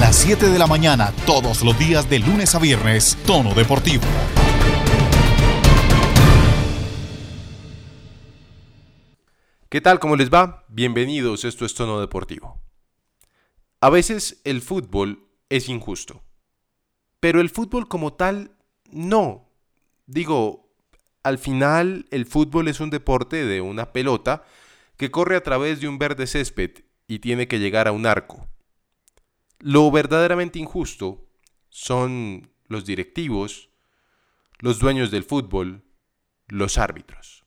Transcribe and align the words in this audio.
las 0.00 0.14
7 0.16 0.48
de 0.48 0.58
la 0.58 0.68
mañana, 0.68 1.12
todos 1.26 1.62
los 1.64 1.76
días 1.76 2.08
de 2.08 2.20
lunes 2.20 2.54
a 2.54 2.60
viernes, 2.60 3.18
Tono 3.26 3.52
Deportivo. 3.52 4.04
¿Qué 9.68 9.80
tal? 9.80 9.98
¿Cómo 9.98 10.14
les 10.14 10.32
va? 10.32 10.64
Bienvenidos, 10.68 11.44
esto 11.44 11.64
es 11.64 11.74
Tono 11.74 12.00
Deportivo. 12.00 12.60
A 13.80 13.90
veces 13.90 14.40
el 14.44 14.62
fútbol 14.62 15.26
es 15.48 15.68
injusto, 15.68 16.22
pero 17.18 17.40
el 17.40 17.50
fútbol 17.50 17.88
como 17.88 18.12
tal, 18.12 18.52
no. 18.92 19.48
Digo, 20.06 20.70
al 21.24 21.38
final 21.38 22.06
el 22.12 22.24
fútbol 22.24 22.68
es 22.68 22.78
un 22.78 22.90
deporte 22.90 23.44
de 23.44 23.60
una 23.60 23.92
pelota 23.92 24.44
que 24.96 25.10
corre 25.10 25.34
a 25.34 25.42
través 25.42 25.80
de 25.80 25.88
un 25.88 25.98
verde 25.98 26.28
césped 26.28 26.84
y 27.08 27.18
tiene 27.18 27.48
que 27.48 27.58
llegar 27.58 27.88
a 27.88 27.92
un 27.92 28.06
arco. 28.06 28.46
Lo 29.60 29.90
verdaderamente 29.90 30.58
injusto 30.58 31.28
son 31.68 32.52
los 32.66 32.84
directivos, 32.84 33.70
los 34.58 34.78
dueños 34.78 35.10
del 35.10 35.24
fútbol, 35.24 35.84
los 36.46 36.78
árbitros. 36.78 37.44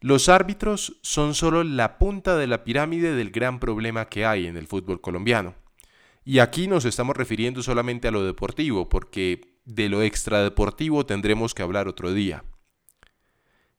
Los 0.00 0.28
árbitros 0.28 0.98
son 1.02 1.34
solo 1.34 1.64
la 1.64 1.98
punta 1.98 2.36
de 2.36 2.46
la 2.46 2.64
pirámide 2.64 3.14
del 3.14 3.30
gran 3.30 3.58
problema 3.58 4.08
que 4.08 4.26
hay 4.26 4.46
en 4.46 4.56
el 4.56 4.66
fútbol 4.66 5.00
colombiano. 5.00 5.54
Y 6.24 6.40
aquí 6.40 6.68
nos 6.68 6.84
estamos 6.84 7.16
refiriendo 7.16 7.62
solamente 7.62 8.08
a 8.08 8.10
lo 8.10 8.24
deportivo, 8.24 8.88
porque 8.88 9.58
de 9.64 9.88
lo 9.88 10.02
extradeportivo 10.02 11.06
tendremos 11.06 11.54
que 11.54 11.62
hablar 11.62 11.88
otro 11.88 12.12
día. 12.12 12.44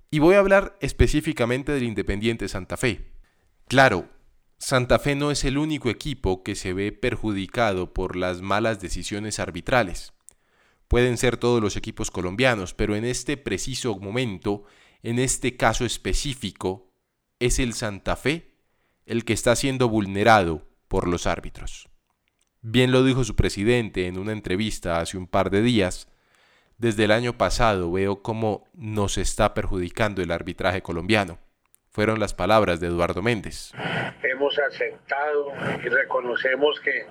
Y 0.10 0.20
voy 0.20 0.36
a 0.36 0.40
hablar 0.40 0.78
específicamente 0.82 1.72
del 1.72 1.84
Independiente 1.84 2.48
Santa 2.48 2.78
Fe. 2.78 3.12
Claro, 3.68 4.10
Santa 4.58 5.00
Fe 5.00 5.16
no 5.16 5.32
es 5.32 5.44
el 5.44 5.58
único 5.58 5.90
equipo 5.90 6.42
que 6.42 6.56
se 6.56 6.74
ve 6.74 6.92
perjudicado 6.92 7.94
por 7.94 8.16
las 8.16 8.42
malas 8.42 8.80
decisiones 8.80 9.40
arbitrales. 9.40 10.14
Pueden 10.88 11.18
ser 11.18 11.38
todos 11.38 11.62
los 11.62 11.76
equipos 11.76 12.10
colombianos, 12.10 12.74
pero 12.74 12.96
en 12.96 13.06
este 13.06 13.38
preciso 13.38 13.98
momento, 13.98 14.64
en 15.04 15.20
este 15.20 15.58
caso 15.58 15.86
específico, 15.86 16.92
es 17.40 17.60
el 17.60 17.74
Santa 17.74 18.16
Fe 18.16 18.56
el 19.06 19.24
que 19.24 19.34
está 19.34 19.56
siendo 19.56 19.90
vulnerado 19.90 20.68
por 20.88 21.08
los 21.08 21.28
árbitros. 21.28 21.90
Bien 22.62 22.92
lo 22.92 23.04
dijo 23.04 23.24
su 23.24 23.36
presidente 23.36 24.08
en 24.08 24.18
una 24.18 24.32
entrevista 24.32 25.00
hace 25.00 25.18
un 25.18 25.28
par 25.28 25.52
de 25.52 25.62
días, 25.62 26.08
desde 26.78 27.06
el 27.06 27.12
año 27.12 27.38
pasado 27.38 27.92
veo 27.92 28.22
cómo 28.22 28.66
nos 28.74 29.18
está 29.18 29.54
perjudicando 29.54 30.22
el 30.22 30.32
arbitraje 30.32 30.82
colombiano. 30.82 31.45
Fueron 31.96 32.20
las 32.20 32.34
palabras 32.34 32.82
de 32.82 32.88
Eduardo 32.88 33.22
Méndez 33.22 33.72
hemos 34.22 34.60
aceptado 34.60 35.54
y 35.82 35.88
reconocemos 35.88 36.78
que 36.82 37.06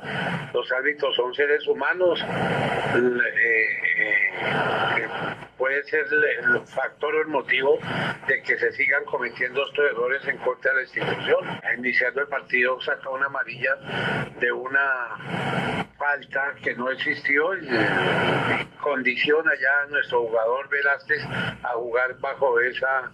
los 0.52 0.70
árbitros 0.72 1.16
son 1.16 1.32
seres 1.34 1.66
humanos. 1.66 2.22
Eh, 2.22 3.68
eh, 3.98 5.08
puede 5.56 5.82
ser 5.84 6.04
el 6.42 6.60
factor 6.66 7.14
o 7.14 7.22
el 7.22 7.28
motivo 7.28 7.78
de 8.28 8.42
que 8.42 8.58
se 8.58 8.72
sigan 8.72 9.04
cometiendo 9.06 9.64
estos 9.66 9.90
errores 9.90 10.28
en 10.28 10.36
contra 10.38 10.72
de 10.72 10.76
la 10.76 10.82
institución. 10.82 11.60
Iniciando 11.78 12.20
el 12.20 12.28
partido 12.28 12.78
saca 12.82 13.08
una 13.08 13.26
amarilla 13.26 13.74
de 14.38 14.52
una 14.52 15.86
falta 15.96 16.54
que 16.62 16.74
no 16.74 16.90
existió 16.90 17.56
y 17.56 17.66
condiciona 18.80 19.50
ya 19.58 19.82
a 19.82 19.86
nuestro 19.86 20.26
jugador 20.26 20.68
Velázquez 20.68 21.24
a 21.62 21.68
jugar 21.74 22.18
bajo 22.20 22.60
esa, 22.60 23.10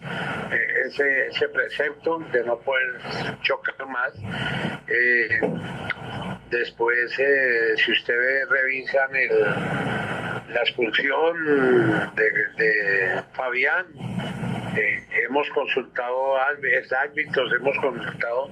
eh, 0.51 0.87
ese, 0.87 1.27
ese 1.29 1.49
precepto 1.61 2.19
de 2.33 2.45
no 2.45 2.59
poder 2.59 3.01
chocar 3.43 3.87
más. 3.87 4.13
Eh, 4.89 5.41
después, 6.51 7.19
eh, 7.19 7.75
si 7.77 7.93
ustedes 7.93 8.49
revisan 8.49 9.15
el, 9.15 9.41
la 10.55 10.61
expulsión 10.63 12.15
de, 12.17 13.23
Fabián, 13.33 13.87
eh, 14.77 15.07
hemos 15.25 15.49
consultado 15.51 16.37
árbitros, 16.39 17.53
hemos 17.53 17.77
consultado 17.79 18.51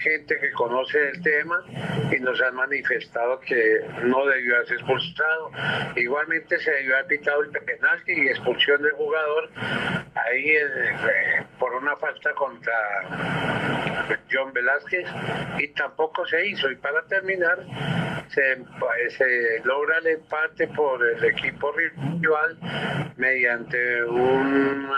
gente 0.00 0.38
que 0.38 0.50
conoce 0.52 1.10
el 1.10 1.22
tema 1.22 1.62
y 2.10 2.20
nos 2.20 2.40
han 2.40 2.54
manifestado 2.54 3.40
que 3.40 3.80
no 4.04 4.26
debió 4.26 4.56
haberse 4.56 4.74
expulsado. 4.74 5.50
Igualmente 5.96 6.58
se 6.58 6.70
debió 6.70 6.94
haber 6.94 7.06
pitado 7.06 7.42
el 7.42 7.50
penal 7.50 8.02
y 8.06 8.28
expulsión 8.28 8.82
del 8.82 8.92
jugador 8.92 9.50
ahí 10.14 10.50
eh, 10.50 11.44
por 11.58 11.74
una 11.74 11.96
falta 11.96 12.32
contra 12.34 12.72
John 14.30 14.52
Velázquez 14.52 15.06
y 15.58 15.68
tampoco 15.68 16.26
se 16.26 16.48
hizo. 16.48 16.70
Y 16.70 16.76
para 16.76 17.02
terminar, 17.06 17.58
se, 18.28 18.56
se 19.16 19.60
logra 19.64 19.98
el 19.98 20.06
empate 20.06 20.68
por 20.68 21.06
el 21.06 21.24
equipo 21.24 21.72
rival 21.72 22.58
mediante 23.16 24.04
un 24.04 24.88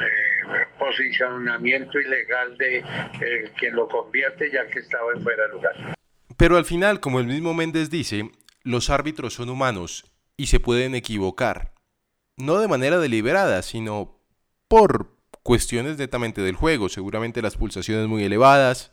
eh, 0.00 0.66
posicionamiento 0.78 2.00
ilegal 2.00 2.56
de 2.58 2.78
eh, 2.78 3.52
quien 3.56 3.76
lo 3.76 3.88
convierte 3.88 4.50
ya 4.50 4.66
que 4.66 4.80
estaba 4.80 5.12
en 5.14 5.22
fuera 5.22 5.46
de 5.46 5.52
lugar. 5.52 5.96
Pero 6.36 6.56
al 6.56 6.64
final, 6.64 7.00
como 7.00 7.20
el 7.20 7.26
mismo 7.26 7.54
Méndez 7.54 7.90
dice, 7.90 8.30
los 8.62 8.90
árbitros 8.90 9.34
son 9.34 9.50
humanos 9.50 10.10
y 10.36 10.46
se 10.46 10.60
pueden 10.60 10.94
equivocar. 10.94 11.72
No 12.36 12.58
de 12.58 12.66
manera 12.66 12.98
deliberada, 12.98 13.62
sino 13.62 14.18
por 14.68 15.13
cuestiones 15.44 15.98
netamente 15.98 16.40
del 16.40 16.56
juego, 16.56 16.88
seguramente 16.88 17.42
las 17.42 17.56
pulsaciones 17.56 18.08
muy 18.08 18.24
elevadas. 18.24 18.90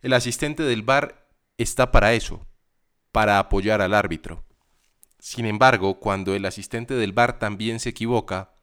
El 0.00 0.14
asistente 0.14 0.64
del 0.64 0.82
bar 0.82 1.28
está 1.58 1.92
para 1.92 2.14
eso, 2.14 2.46
para 3.12 3.38
apoyar 3.38 3.82
al 3.82 3.94
árbitro. 3.94 4.44
Sin 5.18 5.44
embargo, 5.44 6.00
cuando 6.00 6.34
el 6.34 6.46
asistente 6.46 6.94
del 6.94 7.12
bar 7.12 7.38
también 7.38 7.78
se 7.78 7.90
equivoca, 7.90 8.54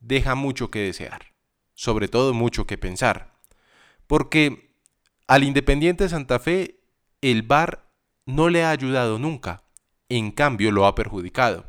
deja 0.00 0.34
mucho 0.34 0.70
que 0.70 0.80
desear, 0.80 1.34
sobre 1.74 2.08
todo 2.08 2.32
mucho 2.32 2.66
que 2.66 2.78
pensar, 2.78 3.38
porque 4.06 4.74
al 5.28 5.44
Independiente 5.44 6.08
Santa 6.08 6.38
Fe 6.38 6.80
el 7.20 7.42
bar 7.42 7.92
no 8.24 8.48
le 8.48 8.64
ha 8.64 8.70
ayudado 8.70 9.18
nunca, 9.18 9.64
en 10.08 10.30
cambio 10.30 10.72
lo 10.72 10.86
ha 10.86 10.94
perjudicado. 10.94 11.66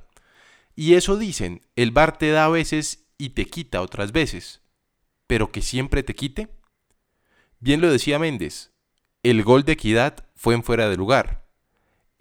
Y 0.73 0.93
eso 0.93 1.17
dicen, 1.17 1.67
el 1.75 1.91
bar 1.91 2.17
te 2.17 2.31
da 2.31 2.45
a 2.45 2.49
veces 2.49 3.02
y 3.17 3.29
te 3.29 3.45
quita 3.45 3.81
otras 3.81 4.11
veces, 4.11 4.61
pero 5.27 5.51
que 5.51 5.61
siempre 5.61 6.03
te 6.03 6.15
quite. 6.15 6.49
Bien 7.59 7.81
lo 7.81 7.91
decía 7.91 8.19
Méndez, 8.19 8.71
el 9.23 9.43
gol 9.43 9.63
de 9.63 9.73
equidad 9.73 10.27
fue 10.35 10.53
en 10.53 10.63
fuera 10.63 10.89
de 10.89 10.97
lugar 10.97 11.43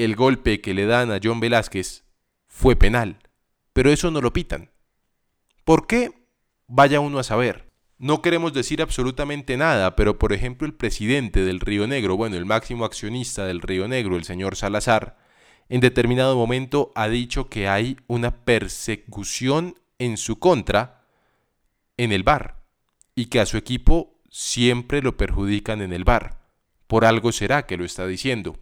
el 0.04 0.16
golpe 0.16 0.60
que 0.60 0.74
le 0.74 0.86
dan 0.86 1.10
a 1.10 1.20
John 1.22 1.40
Velázquez 1.40 2.04
fue 2.48 2.76
penal, 2.76 3.18
pero 3.72 3.90
eso 3.90 4.10
no 4.10 4.20
lo 4.20 4.32
pitan. 4.32 4.70
¿Por 5.64 5.86
qué? 5.86 6.26
Vaya 6.66 7.00
uno 7.00 7.18
a 7.18 7.22
saber. 7.22 7.70
No 7.98 8.20
queremos 8.20 8.52
decir 8.52 8.82
absolutamente 8.82 9.56
nada, 9.56 9.94
pero 9.94 10.18
por 10.18 10.32
ejemplo 10.32 10.66
el 10.66 10.74
presidente 10.74 11.44
del 11.44 11.60
Río 11.60 11.86
Negro, 11.86 12.16
bueno, 12.16 12.36
el 12.36 12.46
máximo 12.46 12.84
accionista 12.84 13.46
del 13.46 13.60
Río 13.60 13.86
Negro, 13.86 14.16
el 14.16 14.24
señor 14.24 14.56
Salazar, 14.56 15.18
en 15.68 15.80
determinado 15.80 16.36
momento 16.36 16.90
ha 16.96 17.08
dicho 17.08 17.48
que 17.48 17.68
hay 17.68 17.96
una 18.08 18.44
persecución 18.44 19.78
en 20.04 20.16
su 20.16 20.40
contra 20.40 21.04
en 21.96 22.10
el 22.10 22.24
bar 22.24 22.64
y 23.14 23.26
que 23.26 23.38
a 23.38 23.46
su 23.46 23.56
equipo 23.56 24.20
siempre 24.30 25.00
lo 25.00 25.16
perjudican 25.16 25.80
en 25.80 25.92
el 25.92 26.02
bar. 26.02 26.40
Por 26.88 27.04
algo 27.04 27.30
será 27.30 27.66
que 27.66 27.76
lo 27.76 27.84
está 27.84 28.06
diciendo. 28.06 28.58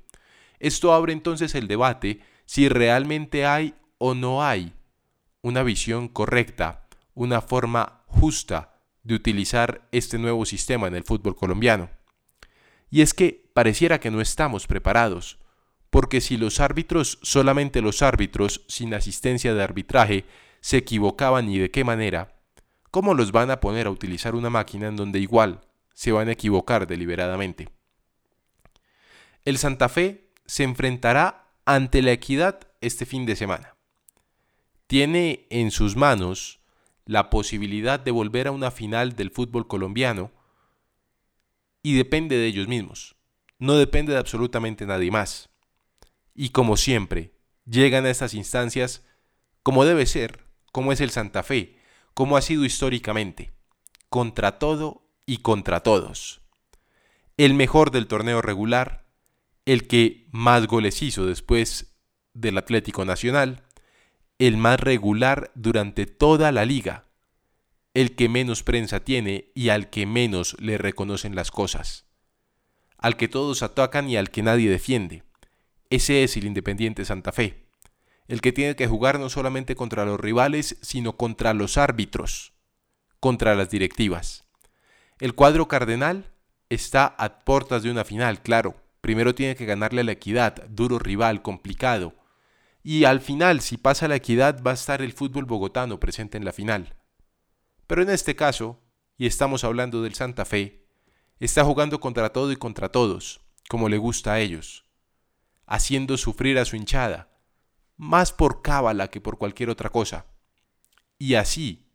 Esto 0.59 0.93
abre 0.93 1.15
entonces 1.15 1.55
el 1.55 1.67
debate 1.67 2.21
si 2.45 2.69
realmente 2.69 3.47
hay 3.47 3.75
o 3.97 4.15
no 4.15 4.43
hay 4.45 4.75
una 5.41 5.62
visión 5.62 6.09
correcta, 6.09 6.87
una 7.15 7.41
forma 7.41 8.03
justa 8.07 8.75
de 9.03 9.15
utilizar 9.15 9.89
este 9.93 10.19
nuevo 10.19 10.45
sistema 10.45 10.89
en 10.89 10.95
el 10.95 11.05
fútbol 11.05 11.37
colombiano. 11.37 11.89
Y 12.91 13.01
es 13.01 13.15
que 13.15 13.49
pareciera 13.55 13.99
que 13.99 14.11
no 14.11 14.21
estamos 14.21 14.67
preparados, 14.67 15.39
porque 15.89 16.21
si 16.21 16.37
los 16.37 16.60
árbitros, 16.60 17.19
solamente 17.22 17.81
los 17.81 18.03
árbitros, 18.03 18.63
sin 18.69 18.92
asistencia 18.92 19.54
de 19.54 19.63
arbitraje, 19.63 20.27
se 20.60 20.78
equivocaban 20.78 21.51
y 21.51 21.59
de 21.59 21.71
qué 21.71 21.84
manera, 21.84 22.41
¿cómo 22.91 23.15
los 23.15 23.33
van 23.33 23.51
a 23.51 23.60
poner 23.60 23.86
a 23.86 23.91
utilizar 23.91 24.34
una 24.34 24.51
máquina 24.51 24.89
en 24.89 24.97
donde 24.97 25.18
igual 25.18 25.60
se 25.95 26.12
van 26.12 26.28
a 26.28 26.33
equivocar 26.33 26.86
deliberadamente? 26.86 27.68
El 29.45 29.59
Santa 29.59 29.89
Fe 29.89 30.30
se 30.47 30.65
enfrentará 30.65 31.48
ante 31.65 32.03
la 32.03 32.12
equidad 32.12 32.60
este 32.80 33.07
fin 33.07 33.27
de 33.27 33.36
semana. 33.36 33.77
Tiene 34.86 35.47
en 35.51 35.71
sus 35.71 35.97
manos 35.97 36.60
la 37.06 37.30
posibilidad 37.30 38.01
de 38.01 38.10
volver 38.10 38.48
a 38.48 38.53
una 38.53 38.71
final 38.71 39.16
del 39.16 39.30
fútbol 39.30 39.66
colombiano 39.66 40.30
y 41.83 41.97
depende 41.97 42.36
de 42.36 42.47
ellos 42.47 42.68
mismos. 42.68 43.16
No 43.59 43.77
depende 43.77 44.13
de 44.13 44.18
absolutamente 44.18 44.86
nadie 44.86 45.10
más. 45.10 45.48
Y 46.34 46.51
como 46.51 46.77
siempre, 46.77 47.33
llegan 47.65 48.06
a 48.06 48.10
estas 48.10 48.34
instancias 48.34 49.04
como 49.63 49.84
debe 49.84 50.06
ser, 50.06 50.45
como 50.72 50.93
es 50.93 51.01
el 51.01 51.11
Santa 51.11 51.43
Fe, 51.43 51.78
como 52.15 52.37
ha 52.37 52.43
sido 52.43 52.65
históricamente, 52.65 53.53
contra 54.09 54.59
todo 54.59 55.07
y 55.27 55.39
contra 55.39 55.81
todos. 55.81 56.41
El 57.37 57.55
mejor 57.55 57.91
del 57.91 58.07
torneo 58.07 58.43
regular 58.43 59.01
el 59.71 59.87
que 59.87 60.27
más 60.33 60.67
goles 60.67 61.01
hizo 61.03 61.27
después 61.27 61.97
del 62.34 62.59
Atlético 62.59 63.05
Nacional, 63.05 63.63
el 64.39 64.57
más 64.57 64.81
regular 64.81 65.53
durante 65.55 66.07
toda 66.07 66.51
la 66.51 66.65
liga, 66.65 67.05
el 67.95 68.16
que 68.16 68.28
menos 68.28 68.63
prensa 68.63 69.01
tiene 69.01 69.53
y 69.55 69.69
al 69.69 69.91
que 69.91 70.07
menos 70.07 70.57
le 70.59 70.78
reconocen 70.78 71.34
las 71.34 71.51
cosas, 71.51 72.07
al 72.99 73.16
que 73.16 73.28
todos 73.28 73.63
atacan 73.63 74.09
y 74.09 74.16
al 74.16 74.31
que 74.31 74.43
nadie 74.43 74.71
defiende. 74.71 75.23
Ese 75.91 76.25
es 76.25 76.37
el 76.37 76.47
Independiente 76.47 77.05
Santa 77.05 77.33
Fe, 77.33 77.70
el 78.30 78.41
que 78.41 78.53
tiene 78.53 78.77
que 78.77 78.86
jugar 78.86 79.18
no 79.18 79.28
solamente 79.28 79.74
contra 79.74 80.04
los 80.04 80.21
rivales, 80.21 80.77
sino 80.82 81.16
contra 81.16 81.53
los 81.53 81.77
árbitros, 81.77 82.53
contra 83.18 83.56
las 83.56 83.71
directivas. 83.71 84.44
El 85.18 85.34
cuadro 85.34 85.66
cardenal 85.66 86.30
está 86.68 87.06
a 87.06 87.41
puertas 87.41 87.82
de 87.82 87.91
una 87.91 88.04
final, 88.04 88.41
claro. 88.41 88.77
Primero 89.00 89.34
tiene 89.34 89.56
que 89.56 89.66
ganarle 89.66 90.03
a 90.03 90.04
la 90.04 90.12
equidad, 90.12 90.65
duro 90.68 91.00
rival, 91.00 91.42
complicado. 91.42 92.15
Y 92.84 93.03
al 93.03 93.21
final, 93.21 93.62
si 93.62 93.77
pasa 93.77 94.06
la 94.06 94.15
equidad, 94.15 94.62
va 94.62 94.71
a 94.71 94.74
estar 94.74 95.03
el 95.03 95.12
fútbol 95.12 95.44
bogotano 95.44 95.98
presente 95.98 96.38
en 96.38 96.44
la 96.44 96.53
final. 96.53 96.94
Pero 97.88 98.03
en 98.03 98.10
este 98.10 98.36
caso, 98.36 98.80
y 99.18 99.27
estamos 99.27 99.65
hablando 99.65 100.03
del 100.03 100.15
Santa 100.15 100.44
Fe, 100.44 100.86
está 101.41 101.65
jugando 101.65 101.98
contra 101.98 102.32
todo 102.32 102.53
y 102.53 102.56
contra 102.56 102.91
todos, 102.91 103.41
como 103.68 103.88
le 103.88 103.98
gusta 103.98 104.34
a 104.34 104.38
ellos, 104.38 104.84
haciendo 105.66 106.16
sufrir 106.16 106.60
a 106.60 106.65
su 106.65 106.77
hinchada, 106.77 107.29
más 108.01 108.33
por 108.33 108.63
cábala 108.63 109.09
que 109.09 109.21
por 109.21 109.37
cualquier 109.37 109.69
otra 109.69 109.91
cosa. 109.91 110.25
Y 111.19 111.35
así 111.35 111.87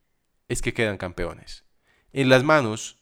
es 0.47 0.61
que 0.61 0.71
quedan 0.71 0.97
campeones. 0.97 1.65
En 2.13 2.29
las 2.29 2.43
manos 2.43 2.99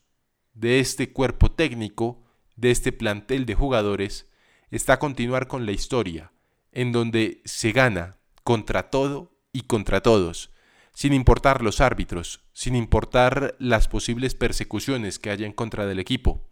de 0.54 0.80
este 0.80 1.12
cuerpo 1.12 1.52
técnico, 1.52 2.24
de 2.56 2.72
este 2.72 2.94
plantel 2.94 3.46
de 3.46 3.56
jugadores, 3.56 4.30
está 4.72 5.00
continuar 5.00 5.48
con 5.48 5.66
la 5.66 5.74
historia, 5.74 6.32
en 6.72 6.94
donde 6.94 7.42
se 7.44 7.74
gana 7.74 8.20
contra 8.46 8.90
todo 8.90 9.38
y 9.52 9.64
contra 9.64 10.00
todos, 10.00 10.52
sin 10.94 11.12
importar 11.12 11.62
los 11.62 11.82
árbitros, 11.82 12.46
sin 12.54 12.74
importar 12.74 13.58
las 13.60 13.90
posibles 13.90 14.34
persecuciones 14.34 15.20
que 15.20 15.30
haya 15.30 15.46
en 15.46 15.52
contra 15.52 15.86
del 15.86 16.00
equipo. 16.00 16.50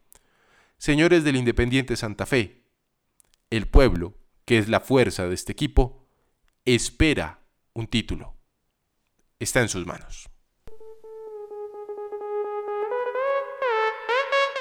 Señores 0.77 1.23
del 1.23 1.37
Independiente 1.37 1.95
Santa 1.95 2.25
Fe, 2.25 2.65
el 3.49 3.67
pueblo, 3.67 4.17
que 4.43 4.57
es 4.57 4.67
la 4.67 4.81
fuerza 4.81 5.29
de 5.29 5.35
este 5.35 5.53
equipo, 5.53 6.00
espera 6.65 7.39
un 7.73 7.87
título. 7.87 8.35
Está 9.39 9.61
en 9.61 9.69
sus 9.69 9.85
manos. 9.85 10.29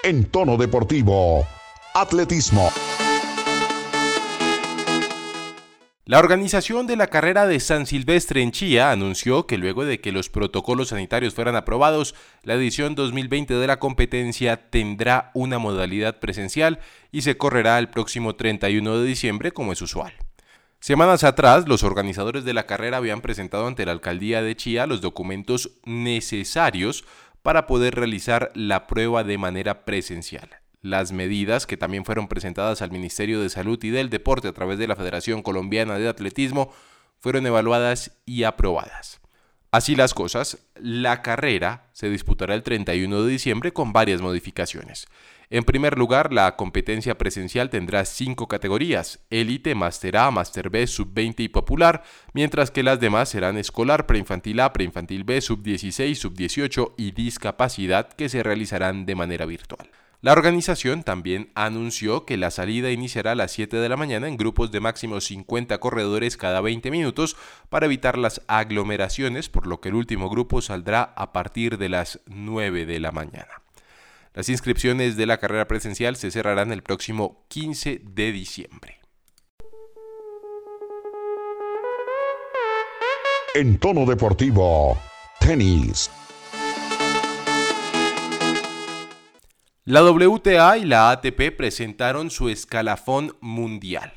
En 0.03 0.25
tono 0.25 0.57
deportivo, 0.57 1.47
atletismo. 1.95 2.71
La 6.07 6.19
organización 6.19 6.87
de 6.87 6.97
la 6.97 7.07
carrera 7.07 7.47
de 7.47 7.61
San 7.61 7.87
Silvestre 7.87 8.43
en 8.43 8.51
Chía 8.51 8.91
anunció 8.91 9.47
que 9.47 9.59
luego 9.59 9.85
de 9.85 10.01
que 10.01 10.11
los 10.11 10.29
protocolos 10.29 10.89
sanitarios 10.89 11.35
fueran 11.35 11.55
aprobados, 11.55 12.15
la 12.43 12.55
edición 12.55 12.95
2020 12.95 13.55
de 13.55 13.67
la 13.67 13.79
competencia 13.79 14.71
tendrá 14.71 15.31
una 15.35 15.59
modalidad 15.59 16.19
presencial 16.19 16.81
y 17.13 17.23
se 17.23 17.37
correrá 17.37 17.79
el 17.79 17.91
próximo 17.91 18.35
31 18.35 18.99
de 18.99 19.07
diciembre 19.07 19.53
como 19.53 19.73
es 19.73 19.83
usual. 19.83 20.15
Semanas 20.81 21.25
atrás, 21.25 21.69
los 21.69 21.83
organizadores 21.83 22.45
de 22.47 22.55
la 22.55 22.65
carrera 22.65 22.97
habían 22.97 23.21
presentado 23.21 23.67
ante 23.67 23.85
la 23.85 23.93
alcaldía 23.93 24.41
de 24.41 24.57
Chía 24.57 24.87
los 24.87 25.03
documentos 25.03 25.73
necesarios 25.85 27.05
para 27.43 27.67
poder 27.67 27.97
realizar 27.97 28.51
la 28.55 28.87
prueba 28.87 29.23
de 29.23 29.37
manera 29.37 29.85
presencial. 29.85 30.49
Las 30.81 31.13
medidas, 31.13 31.67
que 31.67 31.77
también 31.77 32.07
fueron 32.07 32.29
presentadas 32.29 32.81
al 32.81 32.93
Ministerio 32.93 33.43
de 33.43 33.51
Salud 33.51 33.79
y 33.85 33.91
del 33.91 34.09
Deporte 34.09 34.49
a 34.49 34.55
través 34.55 34.79
de 34.79 34.89
la 34.89 34.97
Federación 34.97 35.43
Colombiana 35.43 35.99
de 35.99 36.09
Atletismo, 36.09 36.73
fueron 37.19 37.47
evaluadas 37.47 38.13
y 38.25 38.45
aprobadas. 38.45 39.21
Así 39.73 39.95
las 39.95 40.15
cosas, 40.15 40.67
la 40.77 41.21
carrera 41.21 41.91
se 41.93 42.09
disputará 42.09 42.55
el 42.55 42.63
31 42.63 43.23
de 43.23 43.31
diciembre 43.31 43.75
con 43.75 43.93
varias 43.93 44.23
modificaciones. 44.23 45.09
En 45.53 45.65
primer 45.65 45.99
lugar, 45.99 46.33
la 46.33 46.55
competencia 46.55 47.19
presencial 47.19 47.71
tendrá 47.71 48.05
cinco 48.05 48.47
categorías, 48.47 49.19
élite, 49.31 49.75
Master 49.75 50.17
A, 50.17 50.31
Master 50.31 50.71
B, 50.71 50.87
Sub-20 50.87 51.41
y 51.41 51.49
Popular, 51.49 52.05
mientras 52.35 52.71
que 52.71 52.85
las 52.85 53.01
demás 53.01 53.31
serán 53.31 53.59
escolar, 53.59 54.07
preinfantil 54.07 54.61
A, 54.61 54.73
preinfantil 54.73 55.25
B, 55.25 55.41
Sub-16, 55.41 56.15
Sub-18 56.15 56.95
y 56.97 57.11
discapacidad 57.11 58.13
que 58.13 58.29
se 58.29 58.45
realizarán 58.45 59.07
de 59.07 59.17
manera 59.17 59.45
virtual. 59.45 59.91
La 60.21 60.33
organización 60.33 61.03
también 61.03 61.51
anunció 61.57 62.27
que 62.27 62.37
la 62.37 62.53
salida 62.53 62.93
iniciará 62.93 63.33
a 63.33 63.35
las 63.35 63.51
7 63.51 63.79
de 63.79 63.89
la 63.89 63.97
mañana 63.97 64.29
en 64.29 64.37
grupos 64.37 64.71
de 64.71 64.79
máximo 64.79 65.21
50 65.21 65.81
corredores 65.81 66.37
cada 66.37 66.61
20 66.61 66.93
minutos 66.93 67.37
para 67.71 67.87
evitar 67.87 68.19
las 68.19 68.41
aglomeraciones, 68.47 69.49
por 69.49 69.67
lo 69.67 69.81
que 69.81 69.89
el 69.89 69.97
último 69.97 70.31
grupo 70.31 70.63
saldrá 70.63 71.03
a 71.17 71.33
partir 71.33 71.77
de 71.77 71.89
las 71.89 72.21
9 72.27 72.87
de 72.87 73.01
la 73.01 73.11
mañana. 73.11 73.63
Las 74.33 74.49
inscripciones 74.49 75.17
de 75.17 75.27
la 75.27 75.39
carrera 75.39 75.67
presencial 75.67 76.15
se 76.15 76.31
cerrarán 76.31 76.71
el 76.71 76.83
próximo 76.83 77.45
15 77.49 78.01
de 78.05 78.31
diciembre. 78.31 79.01
En 83.57 83.79
tono 83.79 84.07
deportivo, 84.07 84.97
tenis. 85.41 86.09
La 89.85 90.05
WTA 90.05 90.79
y 90.79 90.85
la 90.85 91.11
ATP 91.11 91.57
presentaron 91.57 92.31
su 92.31 92.49
escalafón 92.49 93.37
mundial. 93.41 94.13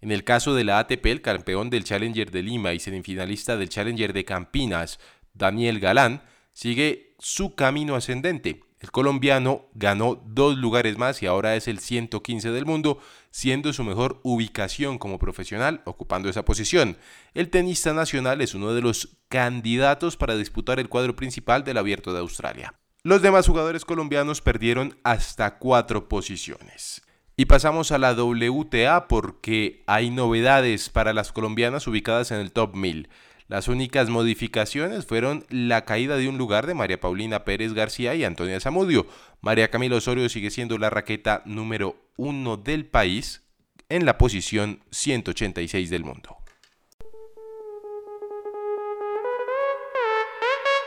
En 0.00 0.10
el 0.10 0.24
caso 0.24 0.56
de 0.56 0.64
la 0.64 0.80
ATP, 0.80 1.06
el 1.06 1.22
campeón 1.22 1.70
del 1.70 1.84
Challenger 1.84 2.32
de 2.32 2.42
Lima 2.42 2.72
y 2.72 2.80
semifinalista 2.80 3.56
del 3.56 3.68
Challenger 3.68 4.12
de 4.12 4.24
Campinas, 4.24 4.98
Daniel 5.32 5.78
Galán, 5.78 6.24
sigue 6.52 7.14
su 7.20 7.54
camino 7.54 7.94
ascendente. 7.94 8.63
El 8.80 8.90
colombiano 8.90 9.66
ganó 9.74 10.22
dos 10.26 10.56
lugares 10.58 10.98
más 10.98 11.22
y 11.22 11.26
ahora 11.26 11.56
es 11.56 11.68
el 11.68 11.78
115 11.78 12.50
del 12.50 12.66
mundo, 12.66 12.98
siendo 13.30 13.72
su 13.72 13.82
mejor 13.82 14.20
ubicación 14.22 14.98
como 14.98 15.18
profesional 15.18 15.82
ocupando 15.86 16.28
esa 16.28 16.44
posición. 16.44 16.98
El 17.32 17.50
tenista 17.50 17.94
nacional 17.94 18.40
es 18.40 18.54
uno 18.54 18.74
de 18.74 18.82
los 18.82 19.16
candidatos 19.28 20.16
para 20.16 20.36
disputar 20.36 20.78
el 20.80 20.88
cuadro 20.88 21.16
principal 21.16 21.64
del 21.64 21.78
Abierto 21.78 22.12
de 22.12 22.20
Australia. 22.20 22.74
Los 23.02 23.22
demás 23.22 23.46
jugadores 23.46 23.84
colombianos 23.84 24.40
perdieron 24.40 24.98
hasta 25.02 25.58
cuatro 25.58 26.08
posiciones. 26.08 27.02
Y 27.36 27.46
pasamos 27.46 27.90
a 27.90 27.98
la 27.98 28.12
WTA 28.12 29.08
porque 29.08 29.82
hay 29.86 30.10
novedades 30.10 30.88
para 30.88 31.12
las 31.12 31.32
colombianas 31.32 31.86
ubicadas 31.86 32.30
en 32.30 32.38
el 32.38 32.52
top 32.52 32.76
1000. 32.76 33.08
Las 33.46 33.68
únicas 33.68 34.08
modificaciones 34.08 35.04
fueron 35.04 35.44
la 35.50 35.84
caída 35.84 36.16
de 36.16 36.28
un 36.28 36.38
lugar 36.38 36.66
de 36.66 36.72
María 36.72 36.98
Paulina 36.98 37.44
Pérez 37.44 37.74
García 37.74 38.14
y 38.14 38.24
Antonia 38.24 38.58
Zamudio. 38.58 39.06
María 39.42 39.70
Camila 39.70 39.96
Osorio 39.96 40.28
sigue 40.30 40.50
siendo 40.50 40.78
la 40.78 40.88
raqueta 40.88 41.42
número 41.44 41.96
uno 42.16 42.56
del 42.56 42.86
país 42.86 43.42
en 43.90 44.06
la 44.06 44.16
posición 44.16 44.80
186 44.90 45.90
del 45.90 46.04
mundo. 46.04 46.38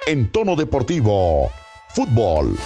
En 0.07 0.31
tono 0.31 0.55
deportivo, 0.55 1.51
fútbol. 1.89 2.57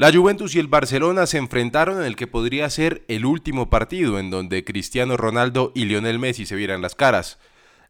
La 0.00 0.10
Juventus 0.10 0.54
y 0.54 0.58
el 0.58 0.66
Barcelona 0.66 1.26
se 1.26 1.36
enfrentaron 1.36 1.98
en 1.98 2.06
el 2.06 2.16
que 2.16 2.26
podría 2.26 2.70
ser 2.70 3.04
el 3.08 3.26
último 3.26 3.68
partido 3.68 4.18
en 4.18 4.30
donde 4.30 4.64
Cristiano 4.64 5.18
Ronaldo 5.18 5.72
y 5.74 5.84
Lionel 5.84 6.18
Messi 6.18 6.46
se 6.46 6.56
vieran 6.56 6.80
las 6.80 6.94
caras. 6.94 7.38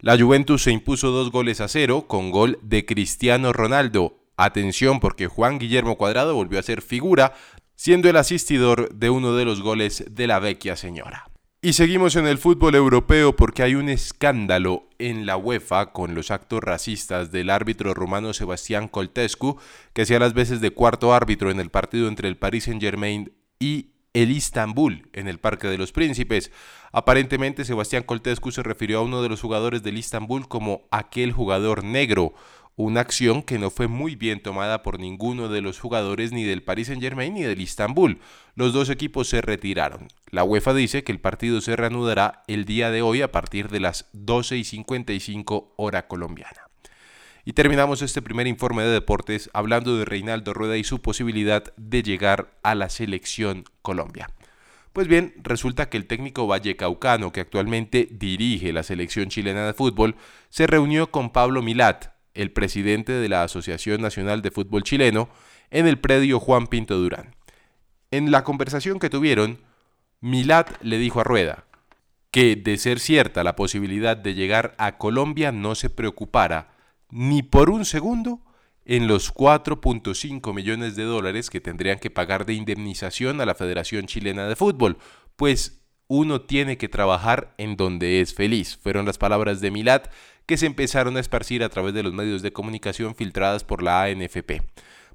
La 0.00 0.18
Juventus 0.18 0.64
se 0.64 0.72
impuso 0.72 1.12
dos 1.12 1.30
goles 1.30 1.60
a 1.60 1.68
cero 1.68 2.06
con 2.08 2.32
gol 2.32 2.58
de 2.62 2.84
Cristiano 2.84 3.52
Ronaldo. 3.52 4.24
Atención 4.36 4.98
porque 4.98 5.28
Juan 5.28 5.60
Guillermo 5.60 5.96
Cuadrado 5.96 6.34
volvió 6.34 6.58
a 6.58 6.64
ser 6.64 6.82
figura, 6.82 7.32
siendo 7.76 8.10
el 8.10 8.16
asistidor 8.16 8.92
de 8.92 9.08
uno 9.08 9.36
de 9.36 9.44
los 9.44 9.62
goles 9.62 10.04
de 10.10 10.26
la 10.26 10.40
vecchia 10.40 10.74
señora. 10.74 11.30
Y 11.62 11.74
seguimos 11.74 12.16
en 12.16 12.26
el 12.26 12.38
fútbol 12.38 12.74
europeo 12.74 13.36
porque 13.36 13.62
hay 13.62 13.74
un 13.74 13.90
escándalo 13.90 14.88
en 14.98 15.26
la 15.26 15.36
UEFA 15.36 15.92
con 15.92 16.14
los 16.14 16.30
actos 16.30 16.62
racistas 16.62 17.32
del 17.32 17.50
árbitro 17.50 17.92
rumano 17.92 18.32
Sebastián 18.32 18.88
Coltescu, 18.88 19.60
que 19.92 20.02
hacía 20.02 20.18
las 20.18 20.32
veces 20.32 20.62
de 20.62 20.70
cuarto 20.70 21.12
árbitro 21.12 21.50
en 21.50 21.60
el 21.60 21.68
partido 21.68 22.08
entre 22.08 22.28
el 22.28 22.38
Paris 22.38 22.64
Saint-Germain 22.64 23.34
y 23.58 23.90
el 24.14 24.30
Istanbul 24.30 25.10
en 25.12 25.28
el 25.28 25.38
Parque 25.38 25.68
de 25.68 25.76
los 25.76 25.92
Príncipes. 25.92 26.50
Aparentemente 26.92 27.66
Sebastián 27.66 28.04
Coltescu 28.04 28.52
se 28.52 28.62
refirió 28.62 28.98
a 28.98 29.02
uno 29.02 29.20
de 29.20 29.28
los 29.28 29.42
jugadores 29.42 29.82
del 29.82 29.98
Istanbul 29.98 30.48
como 30.48 30.88
aquel 30.90 31.30
jugador 31.30 31.84
negro, 31.84 32.32
una 32.80 33.00
acción 33.00 33.42
que 33.42 33.58
no 33.58 33.70
fue 33.70 33.88
muy 33.88 34.16
bien 34.16 34.40
tomada 34.40 34.82
por 34.82 34.98
ninguno 34.98 35.48
de 35.48 35.60
los 35.60 35.78
jugadores 35.78 36.32
ni 36.32 36.44
del 36.44 36.62
Paris 36.62 36.88
Saint 36.88 37.02
Germain 37.02 37.34
ni 37.34 37.42
del 37.42 37.60
Istanbul. 37.60 38.18
Los 38.54 38.72
dos 38.72 38.90
equipos 38.90 39.28
se 39.28 39.40
retiraron. 39.40 40.08
La 40.30 40.44
UEFA 40.44 40.74
dice 40.74 41.04
que 41.04 41.12
el 41.12 41.20
partido 41.20 41.60
se 41.60 41.76
reanudará 41.76 42.42
el 42.46 42.64
día 42.64 42.90
de 42.90 43.02
hoy 43.02 43.22
a 43.22 43.32
partir 43.32 43.68
de 43.68 43.80
las 43.80 44.08
12 44.12 44.56
y 44.56 44.64
55 44.64 45.74
hora 45.76 46.06
colombiana. 46.06 46.68
Y 47.44 47.52
terminamos 47.52 48.02
este 48.02 48.22
primer 48.22 48.46
informe 48.46 48.82
de 48.82 48.90
deportes 48.90 49.50
hablando 49.52 49.96
de 49.96 50.04
Reinaldo 50.04 50.52
Rueda 50.52 50.76
y 50.76 50.84
su 50.84 51.00
posibilidad 51.00 51.64
de 51.76 52.02
llegar 52.02 52.52
a 52.62 52.74
la 52.74 52.88
selección 52.88 53.64
Colombia. 53.82 54.28
Pues 54.92 55.06
bien, 55.06 55.34
resulta 55.42 55.88
que 55.88 55.96
el 55.96 56.06
técnico 56.06 56.46
vallecaucano 56.46 57.32
que 57.32 57.40
actualmente 57.40 58.08
dirige 58.10 58.72
la 58.72 58.82
selección 58.82 59.28
chilena 59.28 59.66
de 59.66 59.74
fútbol 59.74 60.16
se 60.48 60.66
reunió 60.66 61.10
con 61.10 61.30
Pablo 61.30 61.62
Milat, 61.62 62.19
el 62.34 62.52
presidente 62.52 63.12
de 63.12 63.28
la 63.28 63.42
Asociación 63.42 64.00
Nacional 64.00 64.42
de 64.42 64.50
Fútbol 64.50 64.82
Chileno, 64.82 65.28
en 65.70 65.86
el 65.86 65.98
predio 65.98 66.40
Juan 66.40 66.66
Pinto 66.66 66.98
Durán. 66.98 67.34
En 68.10 68.30
la 68.30 68.44
conversación 68.44 68.98
que 68.98 69.10
tuvieron, 69.10 69.60
Milat 70.20 70.82
le 70.82 70.98
dijo 70.98 71.20
a 71.20 71.24
Rueda 71.24 71.64
que, 72.30 72.56
de 72.56 72.76
ser 72.76 73.00
cierta 73.00 73.44
la 73.44 73.56
posibilidad 73.56 74.16
de 74.16 74.34
llegar 74.34 74.74
a 74.78 74.98
Colombia, 74.98 75.52
no 75.52 75.74
se 75.74 75.90
preocupara 75.90 76.74
ni 77.10 77.42
por 77.42 77.70
un 77.70 77.84
segundo 77.84 78.40
en 78.84 79.06
los 79.06 79.32
4.5 79.32 80.54
millones 80.54 80.96
de 80.96 81.04
dólares 81.04 81.50
que 81.50 81.60
tendrían 81.60 81.98
que 81.98 82.10
pagar 82.10 82.46
de 82.46 82.54
indemnización 82.54 83.40
a 83.40 83.46
la 83.46 83.54
Federación 83.54 84.06
Chilena 84.06 84.46
de 84.46 84.56
Fútbol, 84.56 84.98
pues 85.36 85.80
uno 86.08 86.40
tiene 86.40 86.76
que 86.76 86.88
trabajar 86.88 87.54
en 87.56 87.76
donde 87.76 88.20
es 88.20 88.34
feliz. 88.34 88.76
Fueron 88.76 89.06
las 89.06 89.16
palabras 89.16 89.60
de 89.60 89.70
Milat 89.70 90.08
que 90.50 90.56
se 90.56 90.66
empezaron 90.66 91.16
a 91.16 91.20
esparcir 91.20 91.62
a 91.62 91.68
través 91.68 91.94
de 91.94 92.02
los 92.02 92.12
medios 92.12 92.42
de 92.42 92.52
comunicación 92.52 93.14
filtradas 93.14 93.62
por 93.62 93.84
la 93.84 94.02
ANFP. 94.02 94.62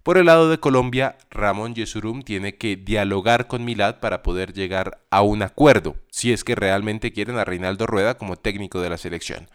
Por 0.01 0.18
el 0.18 0.27
lado 0.27 0.50
de 0.50 0.62
Colombia, 0.62 1.18
Ramón 1.30 1.75
Yesurum 1.75 2.22
tiene 2.22 2.56
que 2.56 2.77
dialogar 2.77 3.48
con 3.48 3.65
Milat 3.65 4.00
para 4.00 4.24
poder 4.24 4.54
llegar 4.54 5.01
a 5.10 5.24
un 5.24 5.42
acuerdo, 5.42 5.98
si 6.10 6.32
es 6.32 6.46
que 6.46 6.56
realmente 6.56 7.12
quieren 7.12 7.38
a 7.38 7.44
Reinaldo 7.44 7.86
Rueda 7.86 8.18
como 8.18 8.38
técnico 8.38 8.80
de 8.80 8.89
la 8.89 8.98
selección. 8.98 9.50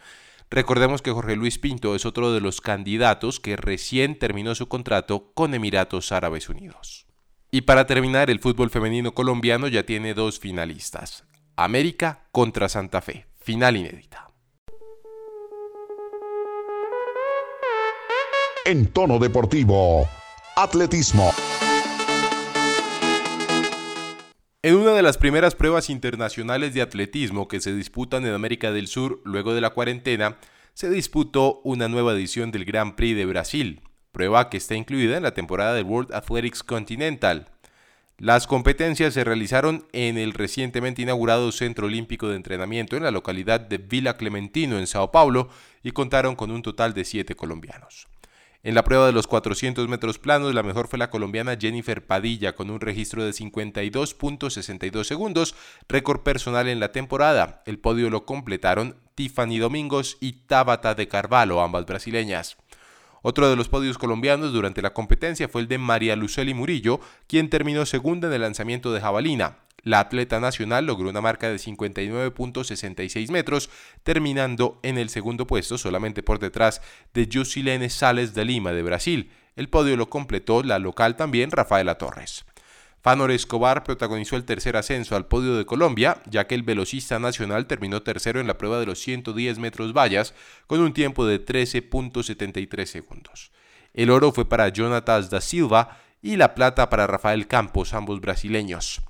Recordemos 0.51 1.01
que 1.01 1.13
Jorge 1.13 1.35
Luis 1.35 1.59
Pinto 1.59 1.95
es 1.95 2.05
otro 2.05 2.31
de 2.35 2.43
los 2.43 2.61
candidatos 2.61 3.41
que 3.41 3.57
recién 3.57 4.19
terminó 4.19 4.55
su 4.55 4.69
contrato 4.69 5.33
con 5.33 5.55
Emiratos 5.55 6.13
Árabes 6.13 6.51
Unidos. 6.51 7.07
Y 7.51 7.63
para 7.63 7.87
terminar, 7.87 8.29
el 8.29 8.41
fútbol 8.41 8.69
femenino 8.69 9.15
colombiano 9.15 9.67
ya 9.67 9.85
tiene 9.87 10.13
dos 10.13 10.41
finalistas. 10.41 11.25
América 11.57 12.27
contra 12.33 12.69
Santa 12.69 13.01
Fe, 13.01 13.25
final 13.39 13.79
inédita. 13.79 14.30
En 18.67 18.89
tono 18.89 19.19
deportivo, 19.19 20.07
atletismo. 20.55 21.33
En 24.63 24.75
una 24.75 24.93
de 24.93 25.01
las 25.01 25.17
primeras 25.17 25.55
pruebas 25.55 25.89
internacionales 25.89 26.75
de 26.75 26.83
atletismo 26.83 27.49
que 27.49 27.61
se 27.61 27.75
disputan 27.75 28.27
en 28.27 28.35
América 28.35 28.71
del 28.71 28.87
Sur 28.87 29.23
luego 29.25 29.55
de 29.55 29.63
la 29.63 29.71
cuarentena, 29.71 30.37
se 30.75 30.91
disputó 30.91 31.63
una 31.65 31.89
nueva 31.89 32.13
edición 32.13 32.51
del 32.51 32.67
Grand 32.67 32.97
Prix 32.97 33.17
de 33.17 33.25
Brasil, 33.25 33.81
prueba 34.13 34.51
que 34.51 34.59
está 34.59 34.75
incluida 34.75 35.17
en 35.17 35.23
la 35.23 35.33
temporada 35.33 35.73
del 35.73 35.87
World 35.87 36.13
Athletics 36.13 36.63
Continental. 36.63 37.49
Las 38.19 38.47
competencias 38.47 39.15
se 39.15 39.25
realizaron 39.25 39.87
en 39.93 40.19
el 40.19 40.35
recientemente 40.35 41.01
inaugurado 41.01 41.51
Centro 41.51 41.87
Olímpico 41.87 42.29
de 42.29 42.37
Entrenamiento 42.37 42.99
en 42.99 43.05
la 43.05 43.11
localidad 43.11 43.61
de 43.61 43.79
Villa 43.79 44.19
Clementino, 44.19 44.79
en 44.79 44.87
Sao 44.87 45.11
Paulo, 45.11 45.49
y 45.83 45.93
contaron 45.93 46.37
con 46.37 46.51
un 46.51 46.61
total 46.61 46.93
de 46.93 47.07
siete 47.07 47.35
colombianos. 47.35 48.07
En 48.63 48.75
la 48.75 48.85
prueba 48.85 49.07
de 49.07 49.13
los 49.13 49.27
400 49.27 49.89
metros 49.89 50.19
planos, 50.19 50.55
la 50.55 50.63
mejor 50.63 50.87
fue 50.87 50.99
la 50.99 51.09
colombiana 51.09 51.57
Jennifer 51.59 52.05
Padilla 52.07 52.55
con 52.55 52.69
un 52.69 52.79
registro 52.79 53.25
de 53.25 53.31
52.62 53.31 55.05
segundos, 55.05 55.55
récord 55.89 56.21
personal 56.21 56.69
en 56.69 56.79
la 56.79 56.93
temporada. 56.93 57.63
El 57.65 57.79
podio 57.79 58.11
lo 58.11 58.27
completaron 58.27 58.97
Tiffany 59.15 59.59
Domingos 59.59 60.19
y 60.21 60.33
Tabata 60.47 60.95
de 60.95 61.09
Carvalho, 61.09 61.63
ambas 61.63 61.87
brasileñas. 61.87 62.59
Otro 63.23 63.51
de 63.51 63.57
los 63.57 63.69
podios 63.69 63.99
colombianos 63.99 64.53
durante 64.53 64.83
la 64.83 64.95
competencia 64.95 65.49
fue 65.49 65.61
el 65.63 65.69
de 65.69 65.79
María 65.79 66.17
Luceli 66.17 66.55
Murillo, 66.55 67.01
quien 67.27 67.51
terminó 67.51 67.85
segunda 67.87 68.29
en 68.29 68.35
el 68.35 68.41
lanzamiento 68.43 68.93
de 68.93 69.01
jabalina. 69.01 69.59
La 69.83 70.01
atleta 70.01 70.41
nacional 70.41 70.87
logró 70.87 71.09
una 71.09 71.21
marca 71.21 71.49
de 71.49 71.57
59.66 71.57 73.31
metros, 73.31 73.71
terminando 74.03 74.79
en 74.83 74.99
el 74.99 75.09
segundo 75.09 75.47
puesto 75.47 75.79
solamente 75.79 76.23
por 76.23 76.39
detrás 76.39 76.83
de 77.15 77.29
Jusilene 77.33 77.89
Sales 77.89 78.35
de 78.35 78.45
Lima 78.45 78.73
de 78.73 78.83
Brasil. 78.83 79.31
El 79.57 79.69
podio 79.69 79.97
lo 79.97 80.11
completó 80.11 80.63
la 80.63 80.79
local 80.79 81.17
también 81.17 81.51
Rafaela 81.51 81.97
Torres. 81.97 82.45
Fanor 83.03 83.31
Escobar 83.31 83.83
protagonizó 83.83 84.37
el 84.37 84.45
tercer 84.45 84.77
ascenso 84.77 85.17
al 85.17 85.27
podio 85.27 85.57
de 85.57 85.65
Colombia, 85.65 86.21
ya 86.27 86.47
que 86.47 86.55
el 86.55 86.63
velocista 86.63 87.19
nacional 87.19 87.67
terminó 87.67 88.03
tercero 88.03 88.41
en 88.41 88.47
la 88.47 88.59
prueba 88.59 88.79
de 88.79 88.87
los 88.87 88.99
110 88.99 89.59
metros 89.59 89.95
vallas 89.95 90.35
con 90.67 90.81
un 90.81 90.93
tiempo 90.93 91.25
de 91.25 91.45
13.73 91.45 92.85
segundos. 92.85 93.53
El 93.95 94.11
oro 94.11 94.33
fue 94.33 94.49
para 94.49 94.69
Jonatas 94.69 95.31
da 95.31 95.41
Silva 95.41 95.99
y 96.23 96.37
la 96.37 96.55
plata 96.55 96.91
para 96.91 97.07
Rafael 97.07 97.47
Campos, 97.47 97.95
ambos 97.95 98.21
brasileños. 98.21 99.01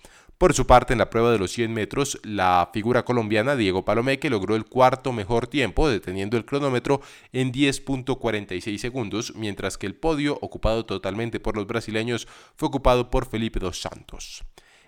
Por 0.41 0.55
su 0.55 0.67
parte, 0.67 0.95
en 0.95 0.99
la 0.99 1.11
prueba 1.11 1.33
de 1.33 1.39
los 1.39 1.53
100 1.53 1.71
metros, 1.75 2.19
la 2.23 2.71
figura 2.73 3.05
colombiana 3.05 3.57
Diego 3.57 3.85
Palomeque 3.85 4.31
logró 4.31 4.57
el 4.57 4.65
cuarto 4.65 5.13
mejor 5.13 5.49
tiempo, 5.49 5.87
deteniendo 5.87 6.39
el 6.39 6.47
cronómetro 6.47 7.03
en 7.35 7.53
10.46 7.53 8.79
segundos, 8.79 9.35
mientras 9.37 9.77
que 9.77 9.87
el 9.87 9.97
podio, 9.97 10.39
ocupado 10.41 10.87
totalmente 10.87 11.41
por 11.41 11.57
los 11.57 11.67
brasileños, 11.67 12.27
fue 12.57 12.69
ocupado 12.69 13.11
por 13.11 13.29
Felipe 13.29 13.61
dos 13.61 13.83
Santos. 13.83 14.43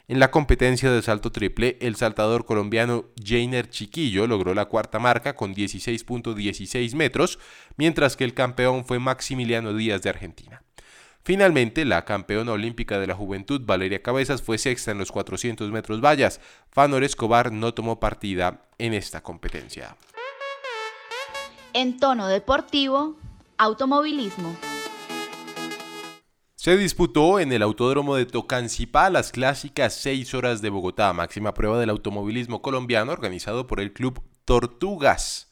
En 0.08 0.20
la 0.20 0.30
competencia 0.30 0.90
de 0.90 1.02
salto 1.02 1.30
triple, 1.30 1.76
el 1.82 1.96
saltador 1.96 2.46
colombiano 2.46 3.10
Jainer 3.22 3.68
Chiquillo 3.68 4.26
logró 4.26 4.54
la 4.54 4.64
cuarta 4.64 5.00
marca 5.00 5.36
con 5.36 5.54
16.16 5.54 6.94
metros, 6.94 7.38
mientras 7.76 8.16
que 8.16 8.24
el 8.24 8.32
campeón 8.32 8.86
fue 8.86 8.98
Maximiliano 9.00 9.74
Díaz 9.74 10.00
de 10.00 10.08
Argentina. 10.08 10.61
Finalmente, 11.24 11.84
la 11.84 12.04
campeona 12.04 12.52
olímpica 12.52 12.98
de 12.98 13.06
la 13.06 13.14
juventud, 13.14 13.62
Valeria 13.64 14.02
Cabezas, 14.02 14.42
fue 14.42 14.58
sexta 14.58 14.90
en 14.90 14.98
los 14.98 15.12
400 15.12 15.70
metros 15.70 16.00
vallas. 16.00 16.40
Fanor 16.70 17.04
Escobar 17.04 17.52
no 17.52 17.74
tomó 17.74 18.00
partida 18.00 18.66
en 18.78 18.92
esta 18.92 19.22
competencia. 19.22 19.96
En 21.74 21.98
tono 21.98 22.26
deportivo, 22.26 23.16
automovilismo. 23.56 24.56
Se 26.56 26.76
disputó 26.76 27.40
en 27.40 27.52
el 27.52 27.62
Autódromo 27.62 28.16
de 28.16 28.26
Tocancipá 28.26 29.08
las 29.08 29.32
clásicas 29.32 29.94
6 29.94 30.34
horas 30.34 30.60
de 30.60 30.70
Bogotá, 30.70 31.12
máxima 31.12 31.54
prueba 31.54 31.78
del 31.78 31.90
automovilismo 31.90 32.62
colombiano 32.62 33.12
organizado 33.12 33.66
por 33.66 33.80
el 33.80 33.92
Club 33.92 34.22
Tortugas. 34.44 35.50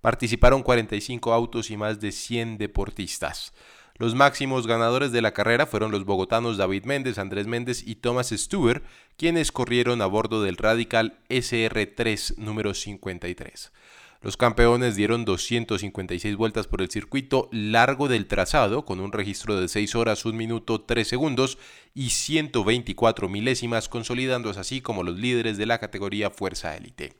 Participaron 0.00 0.62
45 0.62 1.32
autos 1.32 1.70
y 1.70 1.76
más 1.76 2.00
de 2.00 2.12
100 2.12 2.58
deportistas. 2.58 3.52
Los 3.98 4.14
máximos 4.14 4.66
ganadores 4.66 5.10
de 5.10 5.22
la 5.22 5.32
carrera 5.32 5.66
fueron 5.66 5.90
los 5.90 6.04
bogotanos 6.04 6.58
David 6.58 6.84
Méndez, 6.84 7.16
Andrés 7.18 7.46
Méndez 7.46 7.82
y 7.86 7.94
Thomas 7.94 8.28
Stewart, 8.28 8.82
quienes 9.16 9.52
corrieron 9.52 10.02
a 10.02 10.06
bordo 10.06 10.42
del 10.42 10.58
Radical 10.58 11.18
SR3 11.30 12.36
número 12.36 12.74
53. 12.74 13.72
Los 14.20 14.36
campeones 14.36 14.96
dieron 14.96 15.24
256 15.24 16.36
vueltas 16.36 16.66
por 16.66 16.82
el 16.82 16.90
circuito 16.90 17.48
largo 17.52 18.08
del 18.08 18.26
trazado, 18.26 18.84
con 18.84 19.00
un 19.00 19.12
registro 19.12 19.58
de 19.58 19.68
6 19.68 19.94
horas, 19.94 20.24
1 20.24 20.36
minuto, 20.36 20.80
3 20.82 21.06
segundos 21.06 21.58
y 21.94 22.10
124 22.10 23.28
milésimas, 23.28 23.88
consolidándose 23.88 24.60
así 24.60 24.80
como 24.80 25.04
los 25.04 25.16
líderes 25.16 25.56
de 25.56 25.66
la 25.66 25.78
categoría 25.78 26.30
Fuerza 26.30 26.76
Élite. 26.76 27.14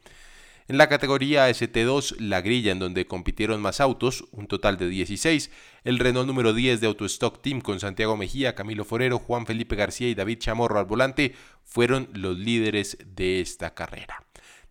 En 0.69 0.79
la 0.79 0.89
categoría 0.89 1.49
ST2, 1.49 2.17
la 2.19 2.41
grilla 2.41 2.73
en 2.73 2.81
donde 2.81 3.07
compitieron 3.07 3.63
más 3.63 3.81
autos, 3.81 4.25
un 4.33 4.49
total 4.49 4.77
de 4.79 4.89
16, 4.89 5.53
el 5.85 6.01
Renault 6.01 6.27
número 6.27 6.53
10 6.53 6.81
de 6.81 6.89
Autostock 6.89 7.41
Team 7.41 7.61
con 7.61 7.79
Santiago 7.79 8.17
Mejía, 8.17 8.57
Camilo 8.57 8.85
Forero, 8.85 9.21
Juan 9.21 9.47
Felipe 9.47 9.77
García 9.77 10.09
y 10.09 10.17
David 10.17 10.39
Chamorro 10.39 10.81
al 10.81 10.87
volante 10.87 11.37
fueron 11.63 12.09
los 12.15 12.37
líderes 12.37 12.99
de 13.07 13.41
esta 13.41 13.75
carrera. 13.75 14.25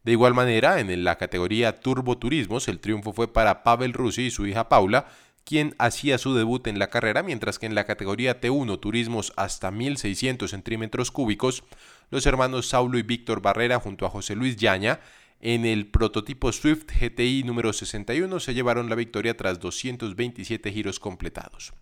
De 0.04 0.12
igual 0.12 0.34
manera, 0.34 0.82
en 0.82 1.04
la 1.06 1.18
categoría 1.18 1.80
Turbo 1.80 2.18
Turismos, 2.18 2.68
el 2.68 2.82
triunfo 2.82 3.14
fue 3.14 3.32
para 3.32 3.64
Pavel 3.64 3.94
Rusi 3.94 4.24
y 4.24 4.32
su 4.32 4.46
hija 4.46 4.68
Paula, 4.68 5.06
quien 5.46 5.76
hacía 5.78 6.18
su 6.18 6.36
debut 6.36 6.68
en 6.68 6.78
la 6.78 6.90
carrera, 6.90 7.24
mientras 7.24 7.58
que 7.58 7.68
en 7.68 7.76
la 7.76 7.86
categoría 7.86 8.42
T1 8.42 8.82
Turismos 8.82 9.32
hasta 9.38 9.72
1600 9.72 10.52
centímetros 10.52 11.10
cúbicos, 11.10 11.64
los 12.10 12.26
hermanos 12.26 12.68
Saulo 12.68 12.98
y 12.98 13.04
Víctor 13.04 13.42
Barrera 13.42 13.80
junto 13.80 14.06
a 14.06 14.10
José 14.10 14.36
Luis 14.36 14.58
Yaña 14.58 15.00
en 15.40 15.66
el 15.66 15.88
prototipo 15.88 16.52
Swift 16.52 16.86
GTI 17.00 17.44
número 17.44 17.74
61 17.74 18.40
se 18.40 18.54
llevaron 18.54 18.90
la 18.90 18.96
victoria 18.96 19.38
tras 19.38 19.60
227 19.60 20.72
giros 20.72 21.00
completados. 21.00 21.74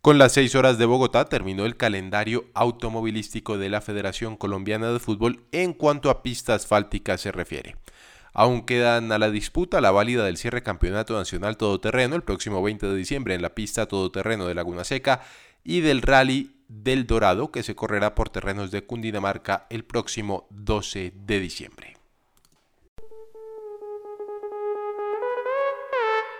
Con 0.00 0.16
las 0.16 0.32
6 0.32 0.54
horas 0.54 0.78
de 0.78 0.86
Bogotá 0.86 1.24
terminó 1.24 1.66
el 1.66 1.76
calendario 1.76 2.46
automovilístico 2.54 3.58
de 3.58 3.68
la 3.68 3.80
Federación 3.80 4.36
Colombiana 4.36 4.92
de 4.92 5.00
Fútbol 5.00 5.44
en 5.52 5.72
cuanto 5.72 6.08
a 6.08 6.22
pista 6.22 6.54
asfáltica 6.54 7.18
se 7.18 7.32
refiere. 7.32 7.76
Aún 8.32 8.62
quedan 8.62 9.10
a 9.10 9.18
la 9.18 9.30
disputa 9.30 9.80
la 9.80 9.90
válida 9.90 10.24
del 10.24 10.36
cierre 10.36 10.62
campeonato 10.62 11.16
nacional 11.16 11.56
todoterreno 11.56 12.14
el 12.14 12.22
próximo 12.22 12.62
20 12.62 12.86
de 12.86 12.96
diciembre 12.96 13.34
en 13.34 13.42
la 13.42 13.54
pista 13.54 13.86
todoterreno 13.86 14.46
de 14.46 14.54
Laguna 14.54 14.84
Seca 14.84 15.22
y 15.64 15.80
del 15.80 16.02
rally 16.02 16.54
del 16.68 17.06
Dorado 17.06 17.50
que 17.50 17.62
se 17.62 17.74
correrá 17.74 18.14
por 18.14 18.30
terrenos 18.30 18.70
de 18.70 18.84
Cundinamarca 18.84 19.66
el 19.70 19.84
próximo 19.84 20.46
12 20.50 21.12
de 21.14 21.40
diciembre. 21.40 21.97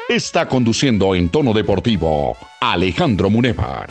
Está 0.09 0.49
conduciendo 0.49 1.15
en 1.15 1.29
tono 1.29 1.53
deportivo 1.53 2.35
Alejandro 2.63 3.29
Munevar. 3.29 3.91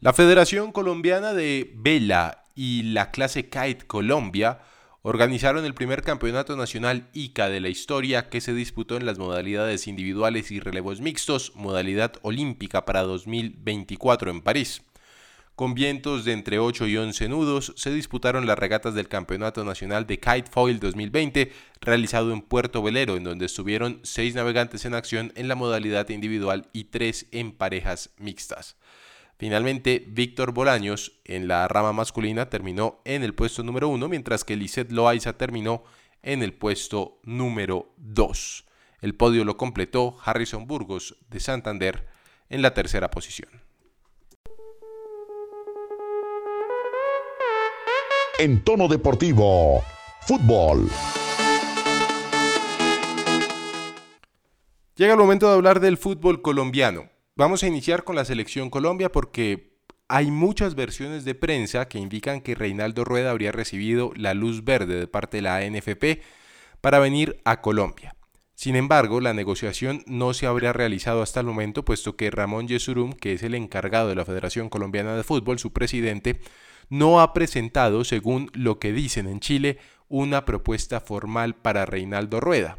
La 0.00 0.12
Federación 0.12 0.70
Colombiana 0.72 1.32
de 1.32 1.72
Vela 1.76 2.44
y 2.54 2.82
la 2.82 3.10
clase 3.10 3.48
Kite 3.48 3.86
Colombia 3.86 4.58
organizaron 5.00 5.64
el 5.64 5.72
primer 5.72 6.02
campeonato 6.02 6.56
nacional 6.56 7.08
ICA 7.14 7.48
de 7.48 7.60
la 7.60 7.70
historia 7.70 8.28
que 8.28 8.42
se 8.42 8.52
disputó 8.52 8.98
en 8.98 9.06
las 9.06 9.18
modalidades 9.18 9.86
individuales 9.86 10.50
y 10.50 10.60
relevos 10.60 11.00
mixtos, 11.00 11.52
modalidad 11.54 12.16
olímpica 12.20 12.84
para 12.84 13.00
2024 13.00 14.30
en 14.30 14.42
París. 14.42 14.82
Con 15.58 15.74
vientos 15.74 16.24
de 16.24 16.34
entre 16.34 16.60
8 16.60 16.86
y 16.86 16.96
11 16.96 17.28
nudos, 17.28 17.72
se 17.74 17.90
disputaron 17.90 18.46
las 18.46 18.56
regatas 18.56 18.94
del 18.94 19.08
Campeonato 19.08 19.64
Nacional 19.64 20.06
de 20.06 20.20
Kite 20.20 20.48
Foil 20.48 20.78
2020, 20.78 21.50
realizado 21.80 22.32
en 22.32 22.42
Puerto 22.42 22.80
Velero, 22.80 23.16
en 23.16 23.24
donde 23.24 23.46
estuvieron 23.46 23.98
6 24.04 24.36
navegantes 24.36 24.84
en 24.84 24.94
acción 24.94 25.32
en 25.34 25.48
la 25.48 25.56
modalidad 25.56 26.10
individual 26.10 26.68
y 26.72 26.84
3 26.84 27.26
en 27.32 27.50
parejas 27.50 28.10
mixtas. 28.18 28.76
Finalmente, 29.36 30.04
Víctor 30.06 30.52
Bolaños 30.52 31.18
en 31.24 31.48
la 31.48 31.66
rama 31.66 31.92
masculina 31.92 32.48
terminó 32.48 33.02
en 33.04 33.24
el 33.24 33.34
puesto 33.34 33.64
número 33.64 33.88
1, 33.88 34.08
mientras 34.08 34.44
que 34.44 34.54
Lisette 34.54 34.92
Loaiza 34.92 35.32
terminó 35.32 35.82
en 36.22 36.44
el 36.44 36.52
puesto 36.52 37.18
número 37.24 37.92
2. 37.96 38.64
El 39.00 39.16
podio 39.16 39.44
lo 39.44 39.56
completó 39.56 40.18
Harrison 40.24 40.68
Burgos 40.68 41.16
de 41.30 41.40
Santander 41.40 42.06
en 42.48 42.62
la 42.62 42.74
tercera 42.74 43.10
posición. 43.10 43.67
En 48.40 48.62
tono 48.62 48.86
deportivo, 48.86 49.82
fútbol. 50.20 50.88
Llega 54.94 55.14
el 55.14 55.18
momento 55.18 55.48
de 55.48 55.54
hablar 55.54 55.80
del 55.80 55.96
fútbol 55.96 56.40
colombiano. 56.40 57.10
Vamos 57.34 57.64
a 57.64 57.66
iniciar 57.66 58.04
con 58.04 58.14
la 58.14 58.24
selección 58.24 58.70
Colombia 58.70 59.10
porque 59.10 59.80
hay 60.06 60.30
muchas 60.30 60.76
versiones 60.76 61.24
de 61.24 61.34
prensa 61.34 61.88
que 61.88 61.98
indican 61.98 62.40
que 62.40 62.54
Reinaldo 62.54 63.02
Rueda 63.02 63.32
habría 63.32 63.50
recibido 63.50 64.12
la 64.14 64.34
luz 64.34 64.62
verde 64.62 65.00
de 65.00 65.08
parte 65.08 65.38
de 65.38 65.42
la 65.42 65.56
ANFP 65.56 66.22
para 66.80 67.00
venir 67.00 67.40
a 67.44 67.60
Colombia. 67.60 68.14
Sin 68.54 68.76
embargo, 68.76 69.20
la 69.20 69.34
negociación 69.34 70.04
no 70.06 70.32
se 70.32 70.46
habría 70.46 70.72
realizado 70.72 71.22
hasta 71.22 71.40
el 71.40 71.46
momento, 71.46 71.84
puesto 71.84 72.14
que 72.14 72.30
Ramón 72.30 72.68
Yesurum, 72.68 73.14
que 73.14 73.32
es 73.32 73.42
el 73.42 73.56
encargado 73.56 74.08
de 74.08 74.14
la 74.14 74.24
Federación 74.24 74.68
Colombiana 74.68 75.16
de 75.16 75.24
Fútbol, 75.24 75.58
su 75.58 75.72
presidente, 75.72 76.38
no 76.88 77.20
ha 77.20 77.32
presentado, 77.32 78.04
según 78.04 78.50
lo 78.54 78.78
que 78.78 78.92
dicen 78.92 79.26
en 79.26 79.40
Chile, 79.40 79.78
una 80.08 80.44
propuesta 80.44 81.00
formal 81.00 81.54
para 81.54 81.86
Reinaldo 81.86 82.40
Rueda 82.40 82.78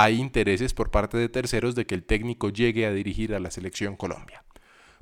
hay 0.00 0.20
intereses 0.20 0.74
por 0.74 0.92
parte 0.92 1.18
de 1.18 1.28
terceros 1.28 1.74
de 1.74 1.84
que 1.84 1.96
el 1.96 2.04
técnico 2.04 2.50
llegue 2.50 2.86
a 2.86 2.92
dirigir 2.92 3.34
a 3.34 3.40
la 3.40 3.50
selección 3.50 3.96
Colombia. 3.96 4.44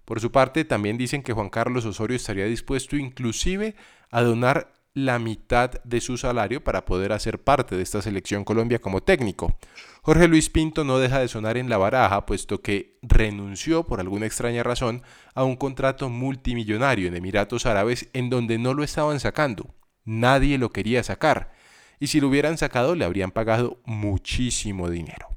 Por 0.07 0.21
su 0.21 0.33
parte, 0.33 0.65
también 0.65 0.97
dicen 0.97 1.23
que 1.23 1.35
Juan 1.35 1.51
Carlos 1.51 1.85
Osorio 1.85 2.17
estaría 2.17 2.47
dispuesto 2.47 2.97
inclusive 2.97 3.75
a 4.11 4.23
donar 4.23 4.73
la 4.97 5.19
mitad 5.19 5.73
de 5.85 6.01
su 6.01 6.17
salario 6.17 6.65
para 6.65 6.87
poder 6.87 7.13
hacer 7.13 7.45
parte 7.45 7.77
de 7.77 7.83
esta 7.83 8.01
selección 8.01 8.45
Colombia 8.45 8.79
como 8.79 9.03
técnico. 9.03 9.59
Jorge 10.01 10.27
Luis 10.27 10.49
Pinto 10.49 10.85
no 10.85 10.99
deja 10.99 11.19
de 11.19 11.29
sonar 11.29 11.59
en 11.59 11.69
la 11.69 11.77
baraja, 11.77 12.25
puesto 12.25 12.63
que 12.63 12.99
renunció 13.03 13.85
por 13.85 14.01
alguna 14.01 14.25
extraña 14.25 14.63
razón 14.63 15.03
a 15.35 15.45
un 15.45 15.57
contrato 15.57 16.09
multimillonario 16.09 17.09
en 17.09 17.15
Emiratos 17.15 17.67
Árabes 17.67 18.09
en 18.15 18.31
donde 18.31 18.57
no 18.57 18.73
lo 18.73 18.83
estaban 18.83 19.21
sacando. 19.21 19.75
Nadie 20.07 20.57
lo 20.57 20.71
quería 20.71 21.03
sacar 21.03 21.53
y 22.01 22.07
si 22.07 22.19
lo 22.19 22.29
hubieran 22.29 22.57
sacado 22.57 22.95
le 22.95 23.05
habrían 23.05 23.33
pagado 23.33 23.83
muchísimo 23.85 24.89
dinero. 24.89 25.29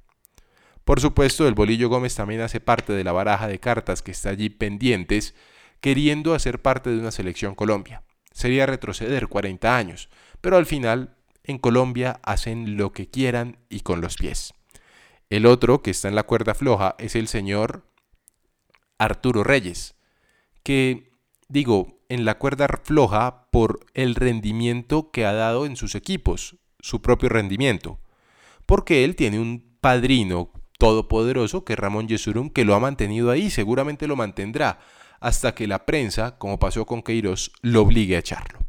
Por 0.86 1.02
supuesto, 1.02 1.46
el 1.50 1.54
Bolillo 1.54 1.90
Gómez 1.90 2.16
también 2.16 2.40
hace 2.40 2.62
parte 2.62 2.94
de 2.94 3.04
la 3.04 3.12
baraja 3.12 3.50
de 3.50 3.60
cartas 3.60 4.02
que 4.02 4.12
está 4.12 4.30
allí 4.30 4.50
pendientes, 4.50 5.36
queriendo 5.82 6.34
hacer 6.34 6.62
parte 6.62 6.90
de 6.92 7.00
una 7.00 7.12
selección 7.12 7.56
Colombia. 7.56 8.04
Sería 8.32 8.66
retroceder 8.66 9.28
40 9.28 9.76
años, 9.76 10.10
pero 10.42 10.58
al 10.58 10.66
final 10.66 11.16
en 11.44 11.58
Colombia 11.58 12.20
hacen 12.24 12.78
lo 12.78 12.92
que 12.92 13.10
quieran 13.10 13.58
y 13.70 13.82
con 13.82 14.02
los 14.02 14.16
pies. 14.16 14.54
El 15.30 15.46
otro 15.46 15.82
que 15.82 15.92
está 15.92 16.08
en 16.08 16.16
la 16.16 16.24
cuerda 16.24 16.54
floja 16.54 16.96
es 16.98 17.16
el 17.16 17.28
señor 17.28 17.86
Arturo 18.98 19.44
Reyes, 19.44 19.96
que 20.64 21.12
digo, 21.48 22.00
en 22.10 22.26
la 22.26 22.38
cuerda 22.38 22.68
floja 22.84 23.48
por 23.52 23.80
el 23.94 24.16
rendimiento 24.16 25.12
que 25.12 25.26
ha 25.26 25.34
dado 25.34 25.66
en 25.66 25.76
sus 25.76 25.96
equipos, 25.96 26.58
su 26.80 27.02
propio 27.02 27.30
rendimiento. 27.30 28.00
Porque 28.66 29.04
él 29.04 29.16
tiene 29.16 29.40
un 29.40 29.78
padrino 29.82 30.52
todopoderoso 30.78 31.66
que 31.66 31.74
es 31.74 31.80
Ramón 31.80 32.08
Yesurum 32.08 32.50
que 32.50 32.66
lo 32.66 32.76
ha 32.76 32.80
mantenido 32.80 33.32
ahí, 33.32 33.50
seguramente 33.50 34.08
lo 34.08 34.16
mantendrá 34.16 34.80
hasta 35.20 35.54
que 35.54 35.68
la 35.68 35.86
prensa, 35.86 36.38
como 36.38 36.60
pasó 36.60 36.86
con 36.86 37.04
Queiroz, 37.04 37.52
lo 37.62 37.82
obligue 37.82 38.16
a 38.16 38.20
echarlo. 38.20 38.60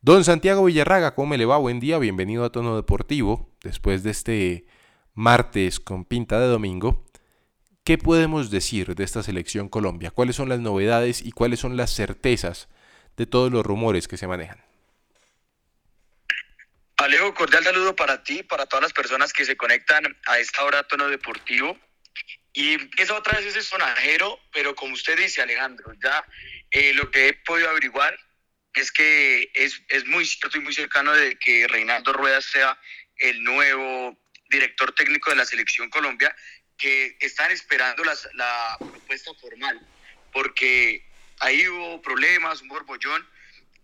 Don 0.00 0.24
Santiago 0.24 0.64
Villarraga, 0.64 1.14
¿cómo 1.14 1.28
me 1.28 1.38
le 1.38 1.46
va? 1.46 1.56
Buen 1.58 1.80
día, 1.80 1.98
bienvenido 1.98 2.44
a 2.44 2.50
Tono 2.50 2.76
Deportivo, 2.76 3.50
después 3.62 4.02
de 4.02 4.10
este 4.10 4.66
martes 5.14 5.80
con 5.80 6.04
pinta 6.04 6.38
de 6.38 6.46
domingo. 6.46 7.04
¿Qué 7.82 7.98
podemos 7.98 8.50
decir 8.50 8.94
de 8.94 9.04
esta 9.04 9.22
selección 9.22 9.68
Colombia? 9.68 10.10
¿Cuáles 10.10 10.36
son 10.36 10.48
las 10.48 10.60
novedades 10.60 11.22
y 11.22 11.32
cuáles 11.32 11.60
son 11.60 11.76
las 11.76 11.94
certezas 11.94 12.68
de 13.16 13.26
todos 13.26 13.50
los 13.50 13.64
rumores 13.64 14.08
que 14.08 14.16
se 14.16 14.26
manejan? 14.26 14.60
Alejo, 16.98 17.34
cordial 17.34 17.62
saludo 17.62 17.94
para 17.94 18.22
ti, 18.22 18.42
para 18.42 18.66
todas 18.66 18.82
las 18.82 18.92
personas 18.92 19.32
que 19.32 19.44
se 19.44 19.56
conectan 19.56 20.04
a 20.26 20.38
esta 20.38 20.64
hora 20.64 20.82
tono 20.84 21.08
deportivo. 21.08 21.76
Y 22.56 22.72
empieza 22.72 23.14
otra 23.14 23.38
vez 23.38 23.48
ese 23.48 23.62
sonajero, 23.62 24.40
pero 24.50 24.74
como 24.74 24.94
usted 24.94 25.14
dice, 25.18 25.42
Alejandro, 25.42 25.92
ya 26.02 26.26
eh, 26.70 26.94
lo 26.94 27.10
que 27.10 27.28
he 27.28 27.32
podido 27.34 27.68
averiguar 27.68 28.18
es 28.72 28.90
que 28.90 29.50
es, 29.52 29.82
es 29.88 30.06
muy 30.06 30.24
cierto 30.24 30.56
y 30.56 30.62
muy 30.62 30.72
cercano 30.72 31.12
de 31.12 31.38
que 31.38 31.68
Reinaldo 31.68 32.14
Rueda 32.14 32.40
sea 32.40 32.80
el 33.18 33.44
nuevo 33.44 34.18
director 34.48 34.90
técnico 34.94 35.28
de 35.28 35.36
la 35.36 35.44
selección 35.44 35.90
Colombia 35.90 36.34
que 36.78 37.18
están 37.20 37.50
esperando 37.50 38.02
la 38.04 38.80
propuesta 38.90 39.34
formal, 39.34 39.78
porque 40.32 41.06
ahí 41.40 41.68
hubo 41.68 42.00
problemas, 42.00 42.62
un 42.62 42.68
borbollón, 42.68 43.28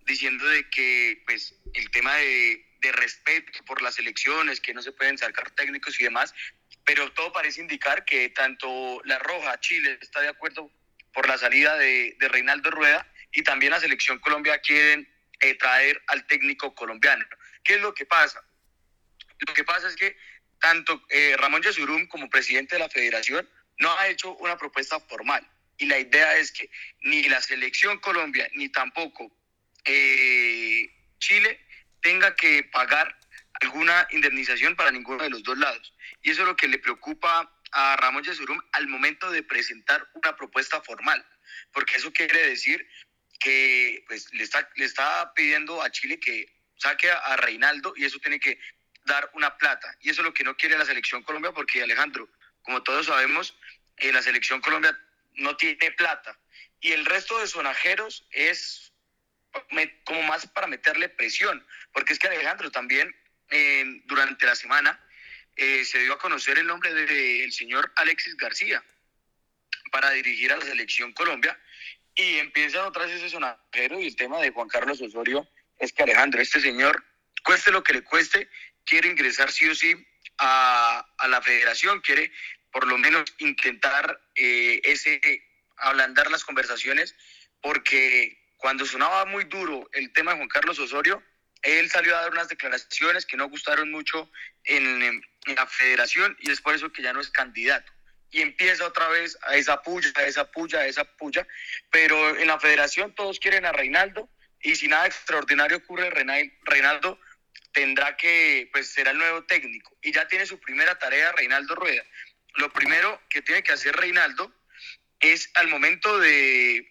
diciendo 0.07 0.47
de 0.47 0.71
que 0.71 1.23
pues, 1.27 1.55
el 1.75 1.91
tema 1.91 2.17
de, 2.17 2.65
de 2.81 2.93
respeto 2.93 3.63
por 3.67 3.83
las 3.83 3.99
elecciones, 3.99 4.63
que 4.63 4.73
no 4.73 4.81
se 4.81 4.93
pueden 4.93 5.19
sacar 5.19 5.51
técnicos 5.51 6.01
y 6.01 6.05
demás, 6.05 6.35
pero 6.95 7.11
todo 7.13 7.33
parece 7.33 7.63
indicar 7.63 8.05
que 8.05 8.29
tanto 8.29 9.01
la 9.07 9.19
Roja, 9.19 9.59
Chile, 9.61 9.97
está 10.03 10.21
de 10.21 10.29
acuerdo 10.29 10.71
por 11.15 11.27
la 11.27 11.39
salida 11.39 11.75
de, 11.79 12.15
Reinaldo 12.21 12.71
Rueda 12.71 13.11
y 13.33 13.43
también 13.43 13.73
la 13.73 13.81
selección 13.81 14.19
Colombia 14.19 14.59
quieren 14.59 15.11
eh, 15.41 15.55
traer 15.55 16.03
al 16.09 16.27
técnico 16.27 16.75
colombiano. 16.75 17.25
¿Qué 17.65 17.77
es 17.77 17.81
lo 17.81 17.95
que 17.95 18.05
pasa? 18.05 18.45
Lo 19.39 19.55
que 19.55 19.65
pasa 19.65 19.89
es 19.89 19.97
que 19.97 20.19
tanto 20.59 21.03
eh, 21.09 21.35
Ramón 21.39 21.63
Yesurum 21.63 22.09
como 22.09 22.29
presidente 22.29 22.75
de 22.75 22.81
la 22.81 22.91
federación 22.91 23.49
no 23.79 23.91
ha 23.99 24.09
hecho 24.09 24.35
una 24.35 24.59
propuesta 24.59 25.01
formal. 25.01 25.49
Y 25.79 25.87
la 25.87 25.99
idea 25.99 26.37
es 26.37 26.53
que 26.53 26.69
ni 27.05 27.23
la 27.23 27.41
selección 27.41 28.01
Colombia 28.01 28.51
ni 28.53 28.69
tampoco 28.69 29.35
eh, 29.87 30.91
Chile 31.19 31.59
tenga 32.03 32.37
que 32.37 32.65
pagar 32.65 33.19
alguna 33.63 34.07
indemnización 34.11 34.77
para 34.77 34.91
ninguno 34.91 35.23
de 35.23 35.31
los 35.31 35.43
dos 35.43 35.57
lados. 35.57 35.95
Y 36.23 36.31
eso 36.31 36.43
es 36.43 36.49
lo 36.49 36.57
que 36.57 36.69
le 36.69 36.79
preocupa 36.79 37.51
a 37.73 37.97
Ramón 37.97 38.23
Yesurum 38.23 38.61
al 38.73 38.87
momento 38.87 39.31
de 39.31 39.43
presentar 39.43 40.09
una 40.15 40.37
propuesta 40.37 40.81
formal, 40.83 41.25
porque 41.73 41.97
eso 41.97 42.13
quiere 42.13 42.47
decir 42.49 42.87
que 43.41 44.05
pues, 44.07 44.33
le, 44.33 44.45
está, 44.45 44.69
le 44.77 44.85
está 44.85 45.33
pidiendo 45.35 45.83
a 45.83 45.91
Chile 45.91 46.21
que 46.21 46.55
saque 46.77 47.11
a 47.11 47.37
Reinaldo 47.37 47.95
y 47.97 48.05
eso 48.05 48.19
tiene 48.19 48.39
que 48.39 48.59
dar 49.05 49.31
una 49.35 49.57
plata. 49.57 49.97
Y 50.01 50.11
eso 50.11 50.21
es 50.21 50.27
lo 50.27 50.35
que 50.35 50.45
no 50.45 50.57
quiere 50.57 50.79
la 50.79 50.85
selección 50.85 51.23
Colombia, 51.23 51.53
porque 51.53 51.83
Alejandro, 51.83 52.29
como 52.63 52.83
todos 52.83 53.07
sabemos, 53.07 53.57
eh, 53.97 54.13
la 54.13 54.23
selección 54.23 54.61
Colombia 54.61 54.97
no 55.35 55.57
tiene 55.57 55.91
plata. 55.93 56.39
Y 56.81 56.93
el 56.93 57.05
resto 57.05 57.39
de 57.39 57.47
sonajeros 57.47 58.27
es 58.31 58.93
como 60.05 60.23
más 60.23 60.47
para 60.47 60.67
meterle 60.67 61.09
presión, 61.09 61.65
porque 61.93 62.13
es 62.13 62.19
que 62.19 62.27
Alejandro 62.27 62.71
también 62.71 63.15
durante 64.07 64.47
la 64.47 64.55
semana 64.55 64.99
eh, 65.57 65.85
se 65.85 66.01
dio 66.01 66.15
a 66.15 66.19
conocer 66.19 66.59
el 66.59 66.67
nombre 66.67 66.93
del 66.95 67.53
señor 67.53 67.93
Alexis 67.97 68.37
García 68.37 68.83
para 69.91 70.11
dirigir 70.11 70.53
a 70.53 70.57
la 70.57 70.65
selección 70.65 71.13
Colombia. 71.13 71.59
Y 72.15 72.39
empiezan 72.39 72.87
otra 72.87 73.07
vez 73.07 73.17
ese 73.17 73.31
sonajero 73.31 74.01
y 74.01 74.07
el 74.07 74.17
tema 74.17 74.41
de 74.41 74.51
Juan 74.51 74.69
Carlos 74.69 75.01
Osorio 75.01 75.49
es 75.79 75.93
que 75.93 76.03
Alejandro, 76.03 76.41
este 76.41 76.61
señor, 76.61 77.05
cueste 77.45 77.71
lo 77.71 77.83
que 77.83 77.95
le 77.95 78.03
cueste, 78.03 78.49
quiere 78.85 79.09
ingresar 79.09 79.51
sí 79.51 79.69
o 79.69 79.75
sí 79.75 79.95
a, 80.39 81.07
la 81.29 81.43
federación, 81.43 82.01
quiere 82.01 82.33
por 82.71 82.87
lo 82.87 82.99
menos 82.99 83.25
intentar 83.39 84.21
eh, 84.35 84.81
ese 84.85 85.21
ablandar 85.77 86.31
las 86.31 86.45
conversaciones, 86.45 87.15
porque 87.61 88.39
cuando 88.57 88.87
sonaba 88.87 89.25
muy 89.25 89.45
duro 89.45 89.89
el 89.93 90.13
tema 90.13 90.33
de 90.33 90.39
Juan 90.39 90.49
Carlos 90.49 90.79
Osorio, 90.79 91.23
él 91.63 91.91
salió 91.91 92.17
a 92.17 92.23
dar 92.23 92.33
unas 92.33 92.49
declaraciones 92.49 93.27
que 93.27 93.37
no 93.37 93.49
gustaron 93.49 93.91
mucho 93.91 94.31
en, 94.65 95.03
en 95.03 95.23
la 95.47 95.67
federación 95.67 96.37
y 96.41 96.51
es 96.51 96.61
por 96.61 96.75
eso 96.75 96.93
que 96.93 97.03
ya 97.03 97.13
no 97.13 97.21
es 97.21 97.31
candidato. 97.31 97.93
Y 98.31 98.41
empieza 98.41 98.87
otra 98.87 99.09
vez 99.09 99.37
a 99.43 99.57
esa 99.57 99.83
puya, 99.83 100.11
a 100.17 100.25
esa 100.25 100.51
puya, 100.51 100.81
a 100.81 100.87
esa 100.87 101.05
puya, 101.05 101.47
pero 101.91 102.37
en 102.37 102.47
la 102.47 102.59
federación 102.59 103.15
todos 103.15 103.39
quieren 103.39 103.67
a 103.67 103.73
Reinaldo 103.73 104.29
y 104.61 104.77
si 104.77 104.89
nada 104.89 105.07
extraordinario 105.07 105.79
ocurre, 105.79 106.11
Reinaldo 106.11 107.21
tendrá 107.73 108.17
que, 108.17 108.71
pues 108.73 108.89
será 108.89 109.11
el 109.11 109.19
nuevo 109.19 109.45
técnico 109.45 109.97
y 110.03 110.13
ya 110.13 110.29
tiene 110.29 110.47
su 110.47 110.59
primera 110.61 110.99
tarea 110.99 111.33
Reinaldo 111.33 111.75
Rueda. 111.75 112.05
Lo 112.55 112.73
primero 112.73 113.21
que 113.29 113.43
tiene 113.43 113.63
que 113.63 113.73
hacer 113.73 113.95
Reinaldo 113.97 114.55
es 115.21 115.51
al 115.55 115.69
momento 115.69 116.19
de, 116.19 116.91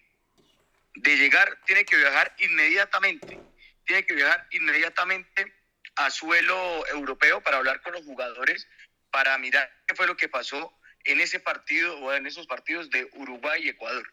de 0.94 1.16
llegar, 1.16 1.58
tiene 1.66 1.84
que 1.84 1.96
viajar 1.96 2.34
inmediatamente, 2.38 3.40
tiene 3.84 4.04
que 4.04 4.14
viajar 4.14 4.46
inmediatamente 4.50 5.61
a 5.96 6.10
suelo 6.10 6.86
europeo 6.88 7.42
para 7.42 7.58
hablar 7.58 7.82
con 7.82 7.92
los 7.92 8.04
jugadores, 8.04 8.66
para 9.10 9.36
mirar 9.38 9.70
qué 9.86 9.94
fue 9.94 10.06
lo 10.06 10.16
que 10.16 10.28
pasó 10.28 10.72
en 11.04 11.20
ese 11.20 11.40
partido 11.40 11.98
o 11.98 12.12
en 12.12 12.26
esos 12.26 12.46
partidos 12.46 12.90
de 12.90 13.08
Uruguay 13.14 13.62
y 13.64 13.68
Ecuador. 13.68 14.06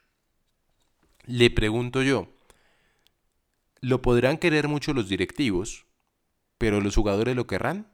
Le 1.26 1.50
pregunto 1.50 2.02
yo, 2.02 2.36
¿lo 3.82 4.02
podrán 4.02 4.38
querer 4.38 4.68
mucho 4.68 4.94
los 4.94 5.08
directivos, 5.10 5.86
pero 6.58 6.82
los 6.82 6.96
jugadores 6.96 7.36
lo 7.36 7.48
querrán? 7.48 7.92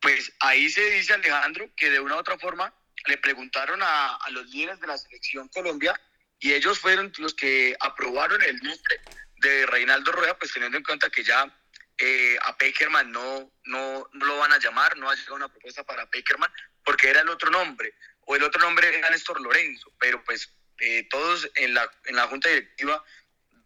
Pues 0.00 0.32
ahí 0.40 0.68
se 0.68 0.90
dice 0.90 1.12
Alejandro 1.12 1.70
que 1.76 1.90
de 1.90 2.00
una 2.00 2.16
u 2.16 2.18
otra 2.18 2.38
forma 2.38 2.74
le 3.06 3.18
preguntaron 3.18 3.82
a, 3.82 4.16
a 4.16 4.30
los 4.30 4.48
líderes 4.48 4.80
de 4.80 4.86
la 4.86 4.98
selección 4.98 5.48
Colombia 5.48 5.98
y 6.38 6.52
ellos 6.52 6.78
fueron 6.78 7.12
los 7.18 7.34
que 7.34 7.76
aprobaron 7.80 8.42
el 8.42 8.56
nombre 8.56 9.00
de 9.36 9.66
Reinaldo 9.66 10.12
Rueda, 10.12 10.38
pues 10.38 10.52
teniendo 10.52 10.78
en 10.78 10.84
cuenta 10.84 11.10
que 11.10 11.22
ya 11.22 11.54
eh, 12.00 12.38
a 12.42 12.56
Peckerman 12.56 13.12
no, 13.12 13.52
no, 13.64 14.08
no, 14.12 14.26
lo 14.26 14.38
van 14.38 14.52
a 14.52 14.58
llamar, 14.58 14.96
no 14.96 15.10
ha 15.10 15.14
llegado 15.14 15.36
una 15.36 15.48
propuesta 15.48 15.84
para 15.84 16.06
Peckerman, 16.06 16.50
porque 16.84 17.10
era 17.10 17.20
el 17.20 17.28
otro 17.28 17.50
nombre, 17.50 17.94
o 18.22 18.34
el 18.36 18.42
otro 18.42 18.60
nombre 18.60 18.88
era 18.88 19.10
Néstor 19.10 19.40
Lorenzo, 19.40 19.92
pero 19.98 20.24
pues 20.24 20.50
eh, 20.78 21.06
todos 21.10 21.50
en 21.56 21.74
la, 21.74 21.90
en 22.06 22.16
la 22.16 22.26
junta 22.26 22.48
directiva, 22.48 23.04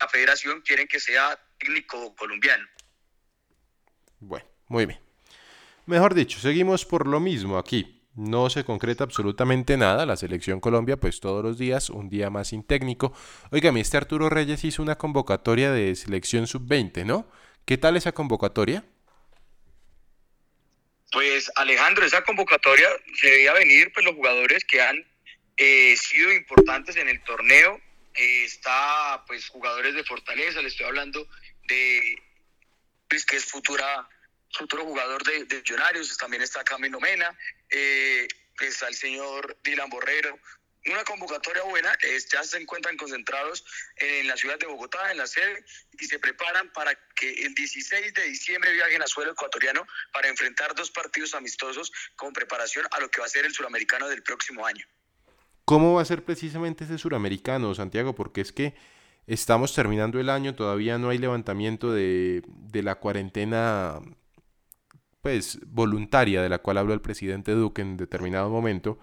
la 0.01 0.09
federación 0.09 0.63
quieren 0.63 0.89
que 0.89 0.99
sea 0.99 1.39
técnico 1.59 2.15
colombiano. 2.17 2.67
Bueno, 4.19 4.47
muy 4.67 4.87
bien. 4.87 5.01
Mejor 5.87 6.15
dicho, 6.15 6.41
seguimos 6.41 6.85
por 6.85 7.07
lo 7.07 7.21
mismo 7.21 7.57
aquí. 7.57 8.03
No 8.17 8.49
se 8.49 8.65
concreta 8.65 9.05
absolutamente 9.05 9.77
nada. 9.77 10.07
La 10.07 10.17
selección 10.17 10.61
Colombia, 10.61 10.97
pues 10.97 11.21
todos 11.21 11.45
los 11.45 11.59
días, 11.59 11.91
un 11.91 12.09
día 12.09 12.31
más 12.31 12.49
sin 12.49 12.65
técnico. 12.65 13.13
Oiga, 13.51 13.71
mi 13.71 13.81
este 13.81 13.97
Arturo 13.97 14.31
Reyes 14.31 14.65
hizo 14.65 14.83
una 14.83 14.97
convocatoria 14.97 15.73
de 15.73 15.95
selección 15.95 16.47
sub-20, 16.47 17.05
¿no? 17.05 17.29
¿Qué 17.65 17.79
tal 17.79 17.97
esa 17.97 18.13
convocatoria? 18.13 18.85
Pues 21.11 21.51
Alejandro, 21.57 22.05
esa 22.05 22.25
convocatoria 22.25 22.89
se 23.15 23.29
debía 23.29 23.53
venir 23.55 23.93
pues 23.93 24.05
los 24.05 24.15
jugadores 24.15 24.65
que 24.65 24.83
han 24.83 25.07
eh, 25.57 25.97
sido 25.97 26.33
importantes 26.33 26.97
en 26.97 27.09
el 27.09 27.23
torneo. 27.25 27.81
Eh, 28.15 28.45
está 28.45 29.25
pues 29.27 29.49
jugadores 29.49 29.95
de 29.95 30.05
Fortaleza, 30.05 30.61
le 30.61 30.69
estoy 30.69 30.87
hablando 30.87 31.27
de 31.69 32.17
Luis 33.11 33.25
que 33.25 33.37
es 33.37 33.45
futura 33.45 34.09
futuro 34.53 34.85
jugador 34.85 35.23
de, 35.25 35.45
de 35.45 35.63
también 36.19 36.43
está 36.43 36.63
Camino 36.63 37.01
Mena, 37.01 37.37
eh, 37.71 38.29
está 38.61 38.89
el 38.89 38.95
señor 38.95 39.57
Dylan 39.65 39.91
Borrero, 39.91 40.39
una 40.91 41.05
convocatoria 41.05 41.63
buena, 41.65 41.93
ya 42.31 42.43
se 42.43 42.59
encuentran 42.59 42.97
concentrados 42.97 43.65
en 43.97 44.27
la 44.27 44.37
ciudad 44.37 44.59
de 44.59 44.67
Bogotá, 44.67 45.11
en 45.11 45.19
la 45.19 45.27
sede, 45.27 45.65
y 45.99 46.05
se 46.07 46.19
preparan 46.19 46.71
para 46.73 46.95
que 47.15 47.31
el 47.31 47.55
16 47.55 48.13
de 48.13 48.23
diciembre 48.25 48.73
viajen 48.73 49.03
a 49.03 49.07
suelo 49.07 49.33
ecuatoriano 49.33 49.87
para 50.13 50.29
enfrentar 50.29 50.75
dos 50.75 50.91
partidos 50.91 51.35
amistosos 51.35 51.93
con 52.17 52.33
preparación 52.33 52.87
a 52.91 53.01
lo 53.01 53.11
que 53.11 53.21
va 53.21 53.27
a 53.27 53.31
ser 53.31 53.47
el 53.47 53.55
suramericano 53.55 54.09
del 54.09 54.23
próximo 54.23 54.67
año. 54.67 54.85
¿Cómo 55.65 55.95
va 55.95 56.03
a 56.03 56.05
ser 56.05 56.23
precisamente 56.25 56.85
ese 56.85 56.99
suramericano, 56.99 57.75
Santiago? 57.75 58.15
Porque 58.15 58.43
es 58.43 58.53
que 58.53 58.75
estamos 59.27 59.75
terminando 59.75 60.21
el 60.21 60.29
año, 60.29 60.55
todavía 60.55 60.99
no 60.99 61.09
hay 61.09 61.19
levantamiento 61.19 61.93
de, 61.93 62.43
de 62.47 62.83
la 62.83 62.97
cuarentena 62.97 64.01
pues 65.23 65.59
voluntaria 65.65 66.43
de 66.43 66.51
la 66.51 66.59
cual 66.59 66.77
habló 66.77 66.93
el 66.93 67.01
presidente 67.01 67.53
Duque 67.53 67.81
en 67.81 67.97
determinado 67.97 68.51
momento 68.51 68.99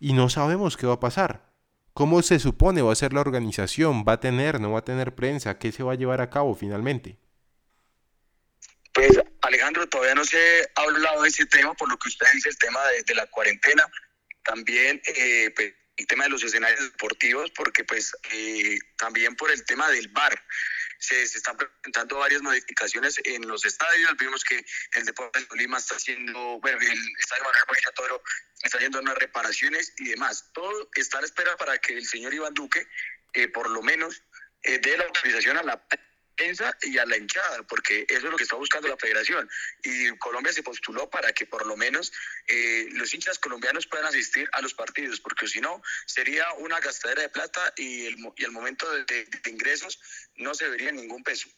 y 0.00 0.12
no 0.12 0.28
sabemos 0.28 0.76
qué 0.76 0.86
va 0.86 0.94
a 0.94 1.00
pasar. 1.00 1.48
¿Cómo 1.92 2.22
se 2.22 2.38
supone 2.38 2.82
va 2.82 2.92
a 2.92 2.96
ser 2.96 3.12
la 3.12 3.20
organización? 3.20 4.04
¿Va 4.06 4.14
a 4.14 4.20
tener, 4.20 4.60
no 4.60 4.72
va 4.72 4.80
a 4.80 4.84
tener 4.84 5.14
prensa? 5.14 5.58
¿Qué 5.58 5.72
se 5.72 5.82
va 5.82 5.94
a 5.94 5.96
llevar 5.96 6.20
a 6.20 6.30
cabo 6.30 6.54
finalmente? 6.54 7.18
Pues 8.92 9.18
Alejandro, 9.42 9.88
todavía 9.88 10.14
no 10.14 10.24
se 10.24 10.38
ha 10.74 10.82
hablado 10.82 11.22
de 11.22 11.28
ese 11.28 11.46
tema, 11.46 11.74
por 11.74 11.88
lo 11.88 11.96
que 11.98 12.08
usted 12.08 12.26
dice, 12.34 12.48
el 12.48 12.58
tema 12.58 12.80
de, 13.06 13.14
la 13.14 13.26
cuarentena, 13.26 13.86
también 14.44 15.00
eh, 15.06 15.50
pues, 15.54 15.74
el 15.96 16.06
tema 16.06 16.24
de 16.24 16.30
los 16.30 16.44
escenarios 16.44 16.80
deportivos, 16.92 17.50
porque 17.56 17.84
pues 17.84 18.12
eh, 18.32 18.78
también 18.96 19.34
por 19.34 19.50
el 19.50 19.64
tema 19.64 19.88
del 19.90 20.08
bar 20.08 20.40
se, 20.98 21.22
están 21.22 21.56
presentando 21.56 22.18
varias 22.18 22.42
modificaciones 22.42 23.20
en 23.24 23.46
los 23.46 23.64
estadios. 23.64 24.16
Vimos 24.18 24.44
que 24.44 24.64
el 24.92 25.04
Deportes 25.04 25.48
de 25.48 25.56
Lima 25.56 25.78
está 25.78 25.96
haciendo, 25.96 26.58
bueno, 26.60 26.78
el 26.80 27.16
Estadio 27.18 27.44
Manuel 27.44 27.82
Toro 27.94 28.22
está 28.62 28.78
haciendo 28.78 29.00
unas 29.00 29.16
reparaciones 29.16 29.92
y 29.98 30.10
demás. 30.10 30.50
Todo 30.52 30.88
está 30.94 31.18
a 31.18 31.20
la 31.22 31.26
espera 31.26 31.56
para 31.56 31.78
que 31.78 31.94
el 31.94 32.06
señor 32.06 32.34
Iván 32.34 32.54
Duque, 32.54 32.86
eh, 33.34 33.48
por 33.48 33.70
lo 33.70 33.82
menos, 33.82 34.22
eh, 34.62 34.78
dé 34.78 34.96
la 34.96 35.04
autorización 35.04 35.56
a 35.56 35.62
la 35.62 35.86
y 36.82 36.98
a 36.98 37.06
la 37.06 37.16
hinchada, 37.16 37.62
porque 37.64 38.06
eso 38.08 38.26
es 38.26 38.30
lo 38.30 38.36
que 38.36 38.44
está 38.44 38.56
buscando 38.56 38.88
la 38.88 38.96
federación. 38.96 39.48
Y 39.82 40.10
Colombia 40.18 40.52
se 40.52 40.62
postuló 40.62 41.10
para 41.10 41.32
que 41.32 41.46
por 41.46 41.66
lo 41.66 41.76
menos 41.76 42.12
eh, 42.46 42.86
los 42.92 43.12
hinchas 43.12 43.38
colombianos 43.38 43.86
puedan 43.86 44.06
asistir 44.06 44.48
a 44.52 44.62
los 44.62 44.74
partidos, 44.74 45.20
porque 45.20 45.46
si 45.48 45.60
no, 45.60 45.82
sería 46.06 46.44
una 46.58 46.80
gastadera 46.80 47.22
de 47.22 47.28
plata 47.28 47.72
y 47.76 48.06
el, 48.06 48.18
momento 48.52 48.86
de, 49.04 49.28
ingresos 49.50 50.00
no 50.36 50.54
se 50.54 50.68
vería 50.68 50.92
ningún 50.92 51.22
peso. 51.22 51.48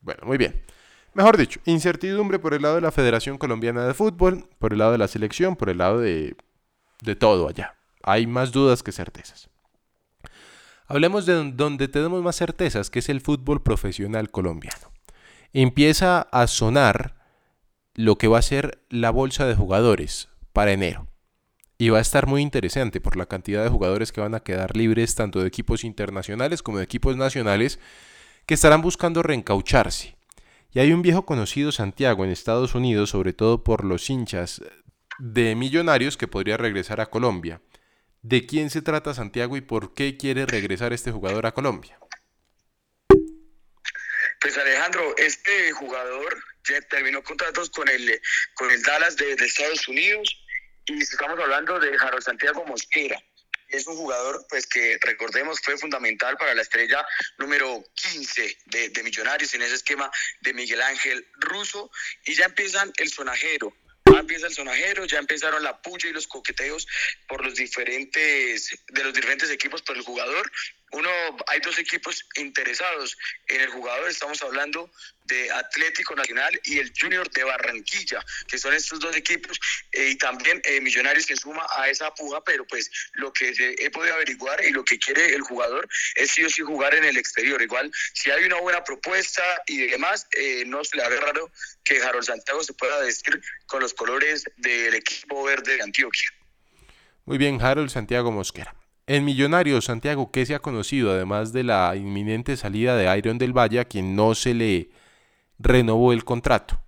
Bueno, 0.00 0.22
muy 0.24 0.38
bien. 0.38 0.64
Mejor 1.12 1.36
dicho, 1.36 1.60
incertidumbre 1.64 2.38
por 2.38 2.54
el 2.54 2.62
lado 2.62 2.76
de 2.76 2.80
la 2.80 2.92
Federación 2.92 3.36
Colombiana 3.36 3.86
de 3.86 3.94
Fútbol, 3.94 4.48
por 4.58 4.72
el 4.72 4.78
lado 4.78 4.92
de 4.92 4.98
la 4.98 5.08
selección, 5.08 5.56
por 5.56 5.68
el 5.68 5.78
lado 5.78 5.98
de, 5.98 6.36
de 7.02 7.16
todo 7.16 7.48
allá. 7.48 7.76
Hay 8.04 8.26
más 8.26 8.52
dudas 8.52 8.82
que 8.84 8.92
certezas. 8.92 9.49
Hablemos 10.90 11.24
de 11.24 11.52
donde 11.52 11.86
tenemos 11.86 12.20
más 12.20 12.34
certezas, 12.34 12.90
que 12.90 12.98
es 12.98 13.08
el 13.08 13.20
fútbol 13.20 13.62
profesional 13.62 14.32
colombiano. 14.32 14.90
Empieza 15.52 16.22
a 16.22 16.48
sonar 16.48 17.14
lo 17.94 18.18
que 18.18 18.26
va 18.26 18.40
a 18.40 18.42
ser 18.42 18.82
la 18.88 19.10
bolsa 19.10 19.46
de 19.46 19.54
jugadores 19.54 20.30
para 20.52 20.72
enero. 20.72 21.06
Y 21.78 21.90
va 21.90 21.98
a 21.98 22.00
estar 22.00 22.26
muy 22.26 22.42
interesante 22.42 23.00
por 23.00 23.14
la 23.14 23.26
cantidad 23.26 23.62
de 23.62 23.70
jugadores 23.70 24.10
que 24.10 24.20
van 24.20 24.34
a 24.34 24.40
quedar 24.40 24.76
libres 24.76 25.14
tanto 25.14 25.38
de 25.38 25.46
equipos 25.46 25.84
internacionales 25.84 26.60
como 26.60 26.78
de 26.78 26.84
equipos 26.84 27.16
nacionales 27.16 27.78
que 28.44 28.54
estarán 28.54 28.82
buscando 28.82 29.22
reencaucharse. 29.22 30.16
Y 30.72 30.80
hay 30.80 30.92
un 30.92 31.02
viejo 31.02 31.24
conocido 31.24 31.70
Santiago 31.70 32.24
en 32.24 32.32
Estados 32.32 32.74
Unidos, 32.74 33.10
sobre 33.10 33.32
todo 33.32 33.62
por 33.62 33.84
los 33.84 34.10
hinchas 34.10 34.60
de 35.20 35.54
millonarios 35.54 36.16
que 36.16 36.26
podría 36.26 36.56
regresar 36.56 37.00
a 37.00 37.10
Colombia. 37.10 37.60
¿De 38.22 38.46
quién 38.46 38.68
se 38.68 38.82
trata 38.82 39.14
Santiago 39.14 39.56
y 39.56 39.62
por 39.62 39.94
qué 39.94 40.18
quiere 40.18 40.44
regresar 40.44 40.92
este 40.92 41.10
jugador 41.10 41.46
a 41.46 41.52
Colombia? 41.52 41.98
Pues 44.40 44.58
Alejandro, 44.58 45.16
este 45.16 45.72
jugador 45.72 46.44
ya 46.68 46.80
terminó 46.82 47.22
contratos 47.22 47.70
con 47.70 47.88
el, 47.88 48.20
con 48.54 48.70
el 48.70 48.82
Dallas 48.82 49.16
de, 49.16 49.32
Estados 49.32 49.88
Unidos 49.88 50.44
y 50.84 51.00
estamos 51.00 51.38
hablando 51.38 51.78
de 51.78 51.96
Jaro 51.96 52.20
Santiago 52.20 52.64
Mosquera. 52.66 53.18
Es 53.68 53.86
un 53.86 53.96
jugador 53.96 54.44
pues 54.50 54.66
que 54.66 54.98
recordemos 55.00 55.60
fue 55.62 55.78
fundamental 55.78 56.36
para 56.36 56.54
la 56.54 56.62
estrella 56.62 57.06
número 57.38 57.82
15 57.94 58.58
de, 58.66 58.88
de 58.90 59.02
Millonarios 59.02 59.54
en 59.54 59.62
ese 59.62 59.76
esquema 59.76 60.10
de 60.40 60.52
Miguel 60.52 60.82
Ángel 60.82 61.26
Russo 61.38 61.90
y 62.26 62.34
ya 62.34 62.46
empiezan 62.46 62.92
el 62.96 63.10
sonajero 63.10 63.72
ya 64.12 64.20
empieza 64.20 64.46
el 64.46 64.54
sonajero, 64.54 65.04
ya 65.04 65.18
empezaron 65.18 65.62
la 65.62 65.80
puya 65.80 66.08
y 66.08 66.12
los 66.12 66.26
coqueteos 66.26 66.86
por 67.28 67.44
los 67.44 67.54
diferentes, 67.54 68.70
de 68.88 69.04
los 69.04 69.12
diferentes 69.12 69.50
equipos 69.50 69.82
por 69.82 69.96
el 69.96 70.02
jugador. 70.02 70.50
Uno, 70.92 71.08
hay 71.46 71.60
dos 71.60 71.78
equipos 71.78 72.26
interesados 72.36 73.16
en 73.46 73.60
el 73.60 73.68
jugador, 73.68 74.08
estamos 74.08 74.42
hablando 74.42 74.90
de 75.24 75.50
Atlético 75.52 76.16
Nacional 76.16 76.60
y 76.64 76.78
el 76.78 76.92
Junior 76.98 77.30
de 77.30 77.44
Barranquilla, 77.44 78.24
que 78.48 78.58
son 78.58 78.74
estos 78.74 78.98
dos 78.98 79.14
equipos, 79.16 79.60
eh, 79.92 80.10
y 80.10 80.16
también 80.16 80.60
eh, 80.64 80.80
Millonarios 80.80 81.26
se 81.26 81.36
suma 81.36 81.64
a 81.76 81.88
esa 81.88 82.12
puja, 82.12 82.42
pero 82.42 82.66
pues 82.66 82.90
lo 83.12 83.32
que 83.32 83.54
he 83.78 83.90
podido 83.90 84.14
averiguar 84.14 84.64
y 84.64 84.70
lo 84.70 84.84
que 84.84 84.98
quiere 84.98 85.32
el 85.32 85.42
jugador 85.42 85.88
es 86.16 86.32
sí 86.32 86.44
o 86.44 86.50
sí 86.50 86.62
jugar 86.62 86.94
en 86.94 87.04
el 87.04 87.16
exterior. 87.16 87.62
Igual, 87.62 87.92
si 88.12 88.30
hay 88.32 88.44
una 88.44 88.56
buena 88.56 88.82
propuesta 88.82 89.42
y 89.66 89.86
demás, 89.86 90.26
eh, 90.32 90.64
no 90.66 90.82
se 90.82 90.96
le 90.96 91.04
haga 91.04 91.20
raro 91.20 91.50
que 91.84 92.02
Harold 92.02 92.24
Santiago 92.24 92.64
se 92.64 92.72
pueda 92.72 92.98
vestir 92.98 93.40
con 93.66 93.80
los 93.80 93.94
colores 93.94 94.44
del 94.56 94.94
equipo 94.94 95.44
verde 95.44 95.76
de 95.76 95.82
Antioquia. 95.82 96.28
Muy 97.24 97.38
bien, 97.38 97.62
Harold 97.62 97.90
Santiago 97.90 98.32
Mosquera. 98.32 98.74
En 99.12 99.24
Millonarios, 99.24 99.86
Santiago, 99.86 100.30
¿qué 100.30 100.46
se 100.46 100.54
ha 100.54 100.60
conocido 100.60 101.10
además 101.10 101.52
de 101.52 101.64
la 101.64 101.96
inminente 101.96 102.56
salida 102.56 102.96
de 102.96 103.18
Iron 103.18 103.38
del 103.38 103.52
Valle, 103.52 103.80
a 103.80 103.84
quien 103.84 104.14
no 104.14 104.36
se 104.36 104.54
le 104.54 104.90
renovó 105.58 106.12
el 106.12 106.24
contrato? 106.24 106.80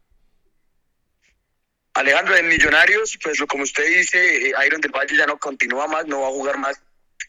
Alejandro, 1.95 2.37
en 2.37 2.47
Millonarios, 2.47 3.19
pues 3.21 3.43
como 3.49 3.65
usted 3.65 3.85
dice, 3.89 4.51
eh, 4.51 4.53
Iron 4.65 4.81
del 4.81 4.93
Valle 4.93 5.17
ya 5.17 5.27
no 5.27 5.37
continúa 5.37 5.89
más, 5.89 6.07
no 6.07 6.21
va 6.21 6.29
a 6.29 6.31
jugar 6.31 6.59
más 6.59 6.81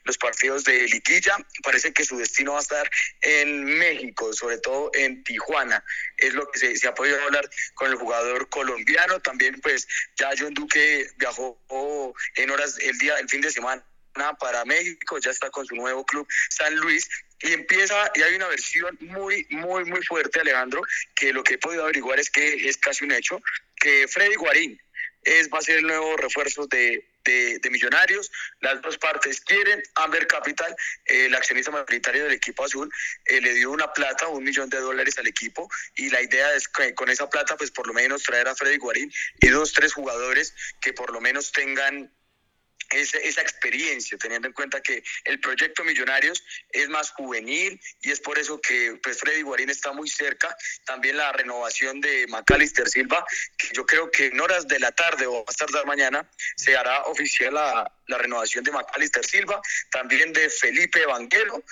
los 0.03 0.19
partidos 0.19 0.63
de 0.63 0.83
liguilla. 0.83 1.37
Parece 1.63 1.91
que 1.91 2.05
su 2.05 2.15
destino 2.19 2.51
va 2.51 2.59
a 2.59 2.61
estar 2.61 2.87
en 3.21 3.63
México, 3.63 4.31
sobre 4.31 4.59
todo 4.59 4.91
en 4.93 5.23
Tijuana. 5.23 5.83
Es 6.17 6.35
lo 6.35 6.47
que 6.51 6.77
se, 6.77 6.87
ha 6.87 6.93
podido 6.93 7.19
hablar 7.23 7.49
con 7.73 7.89
el 7.89 7.95
jugador 7.95 8.47
colombiano. 8.49 9.19
También, 9.21 9.59
pues, 9.59 9.87
ya 10.17 10.29
John 10.37 10.53
Duque 10.53 11.09
viajó 11.17 11.59
en 12.35 12.51
horas 12.51 12.77
el 12.77 12.95
día, 12.99 13.17
el 13.17 13.27
fin 13.27 13.41
de 13.41 13.49
semana 13.49 13.83
para 14.39 14.65
México, 14.65 15.17
ya 15.19 15.31
está 15.31 15.49
con 15.49 15.65
su 15.65 15.75
nuevo 15.75 16.05
club 16.05 16.27
San 16.49 16.75
Luis 16.75 17.09
y 17.39 17.53
empieza, 17.53 18.11
y 18.15 18.21
hay 18.21 18.35
una 18.35 18.47
versión 18.47 18.97
muy, 19.01 19.45
muy, 19.49 19.83
muy 19.85 20.01
fuerte, 20.03 20.39
Alejandro, 20.39 20.81
que 21.13 21.33
lo 21.33 21.43
que 21.43 21.55
he 21.55 21.57
podido 21.57 21.83
averiguar 21.83 22.19
es 22.19 22.29
que 22.29 22.69
es 22.69 22.77
casi 22.77 23.03
un 23.03 23.11
hecho, 23.11 23.41
que 23.75 24.07
Freddy 24.07 24.35
Guarín 24.35 24.79
es, 25.23 25.49
va 25.49 25.59
a 25.59 25.61
ser 25.61 25.77
el 25.77 25.87
nuevo 25.87 26.15
refuerzo 26.17 26.67
de, 26.67 27.05
de, 27.23 27.69
Millonarios. 27.69 28.31
Las 28.59 28.81
dos 28.81 28.97
partes 28.97 29.41
quieren. 29.41 29.81
Amber 29.95 30.27
Capital, 30.27 30.75
el 31.05 31.33
accionista 31.33 31.71
mayoritario 31.71 32.23
del 32.23 32.33
equipo 32.33 32.65
azul, 32.65 32.91
eh, 33.25 33.41
le 33.41 33.53
dio 33.53 33.71
una 33.71 33.91
plata, 33.91 34.27
un 34.27 34.43
millón 34.43 34.69
de 34.69 34.79
dólares 34.79 35.17
al 35.17 35.27
equipo 35.27 35.69
y 35.95 36.09
la 36.09 36.21
idea 36.21 36.53
es 36.53 36.67
que 36.67 36.93
con 36.93 37.09
esa 37.09 37.29
plata, 37.29 37.55
pues 37.57 37.71
por 37.71 37.87
lo 37.87 37.93
menos 37.93 38.23
traer 38.23 38.47
a 38.47 38.55
Freddy 38.55 38.77
Guarín 38.77 39.11
y 39.39 39.47
dos, 39.49 39.73
tres 39.73 39.93
jugadores 39.93 40.53
que 40.81 40.93
por 40.93 41.11
lo 41.11 41.21
menos 41.21 41.51
tengan 41.51 42.11
esa, 42.93 43.41
experiencia, 43.41 44.17
teniendo 44.17 44.47
en 44.47 44.53
cuenta 44.53 44.81
que 44.81 45.03
el 45.25 45.39
proyecto 45.39 45.83
Millonarios 45.83 46.43
es 46.69 46.89
más 46.89 47.11
juvenil 47.11 47.79
y 48.01 48.11
es 48.11 48.19
por 48.19 48.37
eso 48.37 48.59
que 48.61 48.99
pues, 49.01 49.19
Freddy 49.19 49.41
Guarín 49.41 49.69
está 49.69 49.91
muy 49.91 50.09
cerca. 50.09 50.55
También 50.85 51.17
la 51.17 51.31
renovación 51.31 52.01
de 52.01 52.27
Macalister 52.27 52.87
Silva, 52.87 53.25
que 53.57 53.69
yo 53.73 53.85
creo 53.85 54.11
que 54.11 54.27
en 54.27 54.39
horas 54.39 54.67
de 54.67 54.79
la 54.79 54.91
tarde 54.91 55.25
o 55.25 55.43
más 55.45 55.55
tarde 55.55 55.83
mañana 55.85 56.29
se 56.55 56.75
hará 56.75 57.03
oficial 57.03 57.53
la, 57.53 57.91
la 58.07 58.17
renovación 58.17 58.63
de 58.63 58.71
Macalister 58.71 59.25
Silva, 59.25 59.61
también 59.91 60.33
de 60.33 60.49
Felipe 60.49 61.05
Vanguero 61.05 61.63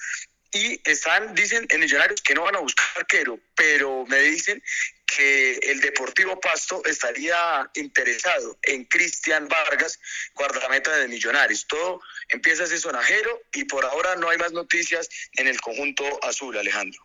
y 0.51 0.81
están, 0.89 1.33
dicen 1.33 1.65
en 1.69 1.79
Millonarios 1.79 2.21
que 2.21 2.35
no 2.35 2.43
van 2.43 2.55
a 2.55 2.59
buscar 2.59 2.85
arquero, 2.97 3.39
pero 3.55 4.05
me 4.07 4.19
dicen 4.19 4.61
que 5.05 5.57
el 5.63 5.81
Deportivo 5.81 6.39
Pasto 6.39 6.81
estaría 6.85 7.69
interesado 7.75 8.57
en 8.63 8.85
Cristian 8.85 9.47
Vargas, 9.47 9.99
guardameta 10.35 10.95
de 10.97 11.07
Millonarios. 11.07 11.67
Todo 11.67 12.01
empieza 12.29 12.63
ese 12.63 12.77
sonajero 12.77 13.41
y 13.53 13.65
por 13.65 13.85
ahora 13.85 14.15
no 14.15 14.29
hay 14.29 14.37
más 14.37 14.51
noticias 14.51 15.09
en 15.33 15.47
el 15.47 15.59
conjunto 15.59 16.03
azul, 16.23 16.57
Alejandro. 16.57 17.01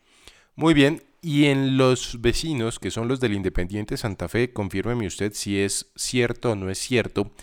Muy 0.54 0.72
bien, 0.72 1.04
y 1.20 1.46
en 1.46 1.76
los 1.76 2.20
vecinos, 2.20 2.78
que 2.78 2.90
son 2.90 3.08
los 3.08 3.20
del 3.20 3.34
Independiente 3.34 3.96
Santa 3.96 4.28
Fe, 4.28 4.52
confírmeme 4.52 5.06
usted 5.06 5.32
si 5.32 5.60
es 5.60 5.86
cierto 5.96 6.52
o 6.52 6.54
no 6.54 6.70
es 6.70 6.78
cierto 6.78 7.34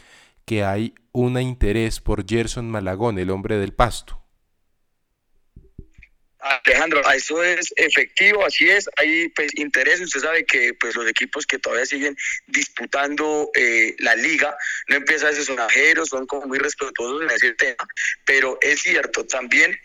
que 0.45 0.63
hay 0.63 0.95
un 1.11 1.39
interés 1.39 1.99
por 1.99 2.27
Gerson 2.27 2.69
Malagón, 2.69 3.19
el 3.19 3.29
hombre 3.29 3.57
del 3.57 3.73
Pasto. 3.73 4.22
Alejandro, 6.43 7.01
eso 7.11 7.41
es 7.41 7.73
efectivo, 7.77 8.45
así 8.45 8.69
es, 8.69 8.89
hay 8.97 9.29
pues, 9.29 9.51
interés, 9.55 10.01
usted 10.01 10.19
sabe 10.19 10.45
que 10.45 10.73
pues 10.73 10.95
los 10.95 11.07
equipos 11.07 11.45
que 11.45 11.57
todavía 11.57 11.85
siguen 11.85 12.17
disputando 12.47 13.49
eh, 13.53 13.95
la 13.99 14.15
liga, 14.15 14.55
no 14.87 14.97
empiezan 14.97 15.29
a 15.29 15.33
ser 15.33 15.45
sonajeros, 15.45 16.09
son 16.09 16.27
como 16.27 16.47
muy 16.47 16.57
respetuosos 16.57 17.21
en 17.21 17.31
ese 17.31 17.53
tema, 17.53 17.87
pero 18.25 18.57
es 18.61 18.81
cierto 18.81 19.25
también 19.25 19.79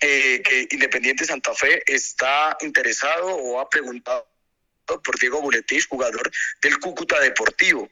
eh, 0.00 0.42
que 0.42 0.68
Independiente 0.70 1.24
Santa 1.24 1.54
Fe 1.54 1.82
está 1.86 2.56
interesado 2.60 3.26
o 3.26 3.58
ha 3.58 3.70
preguntado 3.70 4.28
por 4.84 5.18
Diego 5.18 5.40
Buletich, 5.40 5.88
jugador 5.88 6.30
del 6.60 6.78
Cúcuta 6.78 7.18
Deportivo 7.20 7.88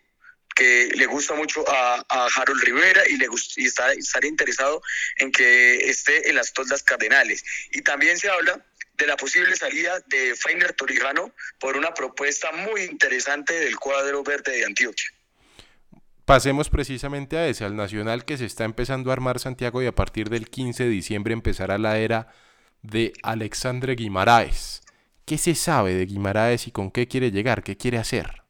que 0.54 0.88
le 0.94 1.06
gusta 1.06 1.34
mucho 1.34 1.64
a, 1.68 2.04
Harold 2.36 2.62
Rivera 2.62 3.02
y 3.08 3.16
le 3.16 3.26
y 3.56 3.66
está, 3.66 3.92
estaría 3.92 4.30
interesado 4.30 4.82
en 5.16 5.32
que 5.32 5.88
esté 5.88 6.28
en 6.28 6.36
las 6.36 6.52
toldas 6.52 6.82
cardenales. 6.82 7.44
Y 7.72 7.82
también 7.82 8.18
se 8.18 8.28
habla 8.28 8.64
de 8.96 9.06
la 9.06 9.16
posible 9.16 9.56
salida 9.56 10.00
de 10.06 10.34
Feiner 10.36 10.72
Torijano 10.74 11.32
por 11.58 11.76
una 11.76 11.92
propuesta 11.94 12.52
muy 12.52 12.82
interesante 12.82 13.54
del 13.54 13.76
cuadro 13.78 14.22
verde 14.22 14.52
de 14.52 14.64
Antioquia. 14.64 15.06
Pasemos 16.24 16.70
precisamente 16.70 17.36
a 17.36 17.48
ese, 17.48 17.64
al 17.64 17.74
Nacional 17.74 18.24
que 18.24 18.36
se 18.36 18.44
está 18.44 18.64
empezando 18.64 19.10
a 19.10 19.12
armar 19.14 19.40
Santiago 19.40 19.82
y 19.82 19.86
a 19.86 19.94
partir 19.94 20.28
del 20.30 20.48
15 20.48 20.84
de 20.84 20.90
diciembre 20.90 21.32
empezará 21.32 21.78
la 21.78 21.98
era 21.98 22.32
de 22.82 23.12
Alexandre 23.22 23.96
Guimaraes. 23.96 24.82
¿Qué 25.24 25.36
se 25.36 25.54
sabe 25.54 25.94
de 25.94 26.06
Guimaraes 26.06 26.68
y 26.68 26.70
con 26.70 26.90
qué 26.90 27.08
quiere 27.08 27.30
llegar? 27.30 27.62
¿Qué 27.62 27.76
quiere 27.76 27.98
hacer? 27.98 28.41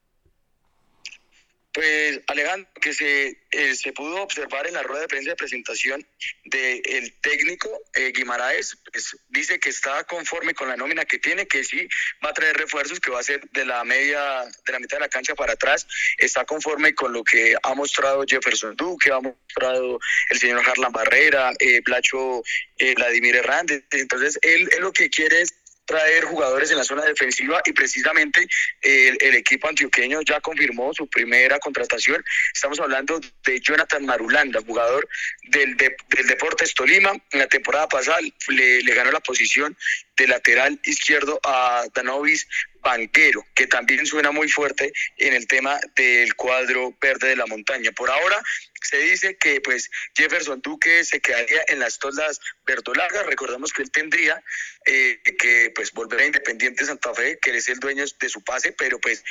Pues 1.72 2.20
Alejandro, 2.26 2.68
que 2.82 2.92
se, 2.92 3.38
eh, 3.50 3.74
se 3.74 3.92
pudo 3.92 4.22
observar 4.22 4.66
en 4.66 4.74
la 4.74 4.82
rueda 4.82 5.02
de 5.02 5.08
prensa 5.08 5.30
de 5.30 5.36
presentación 5.36 6.06
del 6.44 7.14
técnico 7.22 7.70
eh, 7.94 8.12
Guimaraes, 8.14 8.76
pues, 8.92 9.16
dice 9.30 9.58
que 9.58 9.70
está 9.70 10.04
conforme 10.04 10.52
con 10.52 10.68
la 10.68 10.76
nómina 10.76 11.06
que 11.06 11.18
tiene, 11.18 11.46
que 11.46 11.64
sí 11.64 11.88
va 12.22 12.30
a 12.30 12.34
traer 12.34 12.58
refuerzos, 12.58 13.00
que 13.00 13.10
va 13.10 13.20
a 13.20 13.22
ser 13.22 13.40
de 13.52 13.64
la 13.64 13.84
media, 13.84 14.44
de 14.66 14.72
la 14.72 14.80
mitad 14.80 14.98
de 14.98 15.02
la 15.02 15.08
cancha 15.08 15.34
para 15.34 15.54
atrás, 15.54 15.86
está 16.18 16.44
conforme 16.44 16.94
con 16.94 17.14
lo 17.14 17.24
que 17.24 17.54
ha 17.62 17.74
mostrado 17.74 18.24
Jefferson 18.28 18.76
Duque, 18.76 19.10
ha 19.10 19.20
mostrado 19.20 19.98
el 20.28 20.38
señor 20.38 20.62
Harlan 20.68 20.92
Barrera, 20.92 21.52
eh, 21.58 21.80
Blacho 21.80 22.42
eh, 22.76 22.94
Vladimir 22.94 23.36
Hernández, 23.36 23.84
entonces 23.92 24.38
él, 24.42 24.68
él 24.72 24.80
lo 24.82 24.92
que 24.92 25.08
quiere 25.08 25.40
es 25.40 25.54
traer 25.84 26.24
jugadores 26.24 26.70
en 26.70 26.78
la 26.78 26.84
zona 26.84 27.04
defensiva 27.04 27.60
y 27.64 27.72
precisamente 27.72 28.46
el, 28.80 29.34
equipo 29.34 29.68
antioqueño 29.68 30.20
ya 30.22 30.40
confirmó 30.40 30.94
su 30.94 31.06
primera 31.08 31.58
contratación. 31.58 32.24
Estamos 32.54 32.78
hablando 32.80 33.20
de 33.44 33.60
Jonathan 33.60 34.04
Marulanda, 34.06 34.60
jugador 34.64 35.08
del, 35.48 35.76
del 35.76 36.26
Deportes 36.26 36.74
Tolima. 36.74 37.12
En 37.30 37.38
la 37.38 37.46
temporada 37.48 37.88
pasada 37.88 38.18
le, 38.48 38.82
le 38.82 38.94
ganó 38.94 39.10
la 39.10 39.20
posición 39.20 39.76
de 40.16 40.26
lateral 40.26 40.78
izquierdo 40.84 41.40
a 41.42 41.84
Danovis 41.94 42.46
Banquero, 42.80 43.44
que 43.54 43.66
también 43.66 44.06
suena 44.06 44.32
muy 44.32 44.48
fuerte 44.48 44.92
en 45.16 45.34
el 45.34 45.46
tema 45.46 45.78
del 45.94 46.34
cuadro 46.34 46.94
verde 47.00 47.28
de 47.28 47.36
la 47.36 47.46
montaña. 47.46 47.92
Por 47.92 48.10
ahora 48.10 48.42
se 48.82 48.98
dice 48.98 49.36
que 49.36 49.60
pues 49.60 49.90
Jefferson 50.14 50.60
Duque 50.60 51.04
se 51.04 51.20
quedaría 51.20 51.64
en 51.68 51.78
las 51.78 51.98
toldas 51.98 52.40
verdolagas. 52.66 53.26
Recordamos 53.26 53.72
que 53.72 53.82
él 53.82 53.90
tendría 53.90 54.42
eh, 54.86 55.20
que 55.38 55.72
pues 55.74 55.92
volver 55.92 56.20
a 56.20 56.26
Independiente 56.26 56.84
Santa 56.84 57.14
Fe, 57.14 57.38
que 57.40 57.50
él 57.50 57.56
es 57.56 57.68
el 57.68 57.80
dueño 57.80 58.04
de 58.20 58.28
su 58.28 58.42
pase, 58.42 58.72
pero 58.72 59.00
pues 59.00 59.24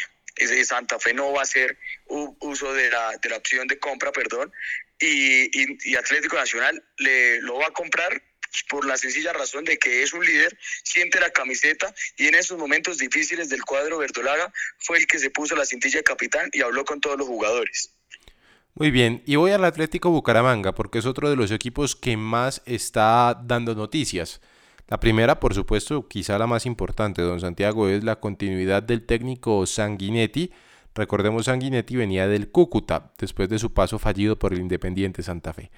Santa 0.66 1.00
Fe 1.00 1.14
no 1.14 1.32
va 1.32 1.42
a 1.42 1.44
hacer 1.44 1.78
uso 2.08 2.74
de 2.74 2.90
la, 2.90 3.18
de 3.22 3.30
la 3.30 3.38
opción 3.38 3.68
de 3.68 3.78
compra, 3.78 4.12
perdón, 4.12 4.52
y, 5.00 5.90
y 5.90 5.96
Atlético 5.96 6.36
Nacional 6.36 6.84
le 6.98 7.42
lo 7.42 7.58
va 7.58 7.68
a 7.68 7.72
comprar 7.72 8.22
por 8.70 8.86
la 8.86 8.98
sencilla 8.98 9.34
razón 9.34 9.66
de 9.66 9.78
que 9.78 10.04
es 10.04 10.14
un 10.14 10.26
líder, 10.26 10.58
siente 10.84 11.20
la 11.20 11.32
camiseta 11.32 11.94
y 12.18 12.28
en 12.28 12.36
esos 12.36 12.58
momentos 12.58 12.98
difíciles 12.98 13.50
del 13.50 13.64
cuadro 13.64 13.98
verdolaga 13.98 14.54
fue 14.80 14.98
el 14.98 15.08
que 15.08 15.20
se 15.20 15.30
puso 15.30 15.56
la 15.56 15.66
cintilla 15.66 16.00
de 16.00 16.04
capitán 16.04 16.50
y 16.52 16.62
habló 16.62 16.84
con 16.86 17.00
todos 17.00 17.18
los 17.18 17.28
jugadores. 17.28 17.92
Muy 18.76 18.90
bien, 18.90 19.22
y 19.26 19.36
voy 19.36 19.52
al 19.52 19.66
Atlético 19.66 20.10
Bucaramanga 20.10 20.74
porque 20.74 21.00
es 21.00 21.06
otro 21.06 21.30
de 21.30 21.36
los 21.36 21.52
equipos 21.52 21.96
que 21.96 22.16
más 22.18 22.62
está 22.66 23.40
dando 23.44 23.76
noticias. 23.76 24.42
La 24.88 25.00
primera, 25.00 25.40
por 25.40 25.54
supuesto, 25.54 26.08
quizá 26.08 26.38
la 26.38 26.48
más 26.48 26.66
importante, 26.66 27.22
don 27.22 27.40
Santiago, 27.40 27.88
es 27.88 28.04
la 28.04 28.20
continuidad 28.20 28.84
del 28.84 29.06
técnico 29.06 29.66
Sanguinetti. 29.66 30.52
Recordemos, 30.96 31.46
Sanguinetti 31.46 31.96
venía 31.96 32.28
del 32.28 32.52
Cúcuta 32.52 33.14
después 33.18 33.48
de 33.50 33.60
su 33.60 33.74
paso 33.74 34.00
fallido 34.00 34.38
por 34.38 34.54
el 34.54 34.60
Independiente 34.60 35.24
Santa 35.24 35.54
Fe 35.54 35.72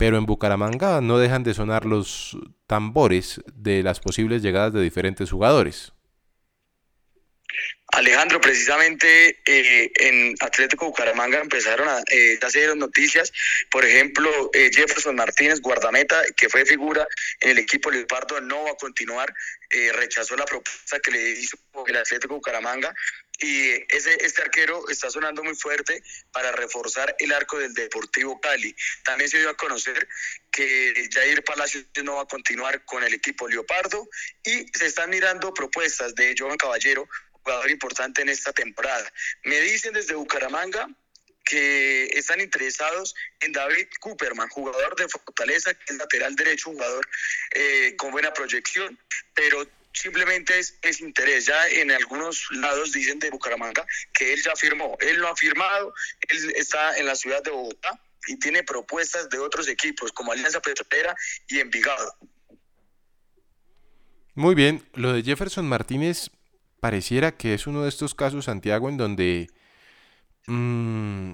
pero 0.00 0.16
en 0.16 0.24
Bucaramanga 0.24 1.02
no 1.02 1.18
dejan 1.18 1.42
de 1.42 1.52
sonar 1.52 1.84
los 1.84 2.34
tambores 2.66 3.42
de 3.52 3.82
las 3.82 4.00
posibles 4.00 4.40
llegadas 4.40 4.72
de 4.72 4.80
diferentes 4.80 5.30
jugadores. 5.30 5.92
Alejandro, 7.92 8.40
precisamente 8.40 9.40
eh, 9.44 9.90
en 9.96 10.34
Atlético 10.40 10.86
Bucaramanga 10.86 11.40
empezaron 11.40 11.88
a 11.88 12.00
eh, 12.10 12.38
hacer 12.40 12.76
noticias, 12.76 13.32
por 13.68 13.84
ejemplo, 13.84 14.50
eh, 14.52 14.70
Jefferson 14.72 15.16
Martínez, 15.16 15.60
guardameta, 15.60 16.22
que 16.36 16.48
fue 16.48 16.64
figura 16.64 17.06
en 17.40 17.50
el 17.50 17.58
equipo 17.58 17.90
Leopardo, 17.90 18.40
no 18.40 18.64
va 18.64 18.70
a 18.70 18.76
continuar, 18.76 19.32
rechazó 19.70 20.34
la 20.34 20.44
propuesta 20.46 20.98
que 20.98 21.12
le 21.12 21.30
hizo 21.30 21.56
el 21.86 21.96
Atlético 21.96 22.34
Bucaramanga 22.34 22.92
y 23.40 23.70
ese, 23.88 24.18
este 24.20 24.42
arquero 24.42 24.88
está 24.88 25.10
sonando 25.10 25.42
muy 25.42 25.54
fuerte 25.54 26.02
para 26.32 26.52
reforzar 26.52 27.14
el 27.18 27.32
arco 27.32 27.58
del 27.58 27.72
Deportivo 27.72 28.38
Cali. 28.40 28.74
También 29.02 29.30
se 29.30 29.38
dio 29.38 29.48
a 29.48 29.56
conocer 29.56 30.08
que 30.50 31.08
Jair 31.10 31.42
Palacios 31.42 31.86
no 32.04 32.16
va 32.16 32.22
a 32.22 32.26
continuar 32.26 32.84
con 32.84 33.02
el 33.02 33.14
equipo 33.14 33.48
Leopardo 33.48 34.08
y 34.44 34.66
se 34.76 34.86
están 34.86 35.08
mirando 35.10 35.54
propuestas 35.54 36.14
de 36.14 36.34
Joan 36.36 36.58
Caballero, 36.58 37.08
jugador 37.42 37.70
importante 37.70 38.22
en 38.22 38.28
esta 38.28 38.52
temporada. 38.52 39.10
Me 39.44 39.60
dicen 39.60 39.92
desde 39.92 40.14
Bucaramanga 40.14 40.88
que 41.44 42.04
están 42.14 42.40
interesados 42.40 43.14
en 43.40 43.52
David 43.52 43.88
Cooperman, 43.98 44.48
jugador 44.48 44.94
de 44.96 45.08
Fortaleza, 45.08 45.74
que 45.74 45.92
es 45.92 45.98
lateral 45.98 46.36
derecho, 46.36 46.70
jugador 46.70 47.08
eh, 47.52 47.96
con 47.96 48.12
buena 48.12 48.32
proyección, 48.32 48.98
pero 49.34 49.66
simplemente 49.92 50.58
es, 50.58 50.78
es 50.82 51.00
interés. 51.00 51.46
Ya 51.46 51.68
en 51.68 51.90
algunos 51.90 52.46
lados 52.52 52.92
dicen 52.92 53.18
de 53.18 53.30
Bucaramanga 53.30 53.84
que 54.12 54.32
él 54.32 54.42
ya 54.42 54.54
firmó. 54.54 54.96
Él 55.00 55.18
no 55.18 55.28
ha 55.28 55.36
firmado, 55.36 55.92
él 56.28 56.52
está 56.56 56.96
en 56.96 57.06
la 57.06 57.16
ciudad 57.16 57.42
de 57.42 57.50
Bogotá 57.50 58.00
y 58.26 58.38
tiene 58.38 58.62
propuestas 58.62 59.28
de 59.28 59.38
otros 59.38 59.66
equipos 59.68 60.12
como 60.12 60.32
Alianza 60.32 60.60
Petrolera 60.60 61.16
y 61.48 61.58
Envigado. 61.58 62.14
Muy 64.34 64.54
bien, 64.54 64.88
lo 64.94 65.12
de 65.12 65.22
Jefferson 65.22 65.66
Martínez 65.68 66.30
pareciera 66.80 67.36
que 67.36 67.54
es 67.54 67.66
uno 67.66 67.82
de 67.82 67.88
estos 67.88 68.14
casos, 68.14 68.46
Santiago, 68.46 68.88
en 68.88 68.96
donde, 68.96 69.48
mmm, 70.46 71.32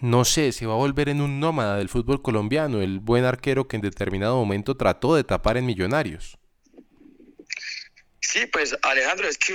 no 0.00 0.24
sé, 0.24 0.52
se 0.52 0.66
va 0.66 0.74
a 0.74 0.76
volver 0.76 1.08
en 1.08 1.20
un 1.20 1.40
nómada 1.40 1.76
del 1.76 1.88
fútbol 1.88 2.22
colombiano, 2.22 2.80
el 2.80 3.00
buen 3.00 3.24
arquero 3.24 3.68
que 3.68 3.76
en 3.76 3.82
determinado 3.82 4.36
momento 4.36 4.76
trató 4.76 5.14
de 5.16 5.24
tapar 5.24 5.56
en 5.56 5.66
Millonarios. 5.66 6.38
Sí, 8.20 8.46
pues 8.46 8.76
Alejandro, 8.82 9.28
es 9.28 9.38
que 9.38 9.54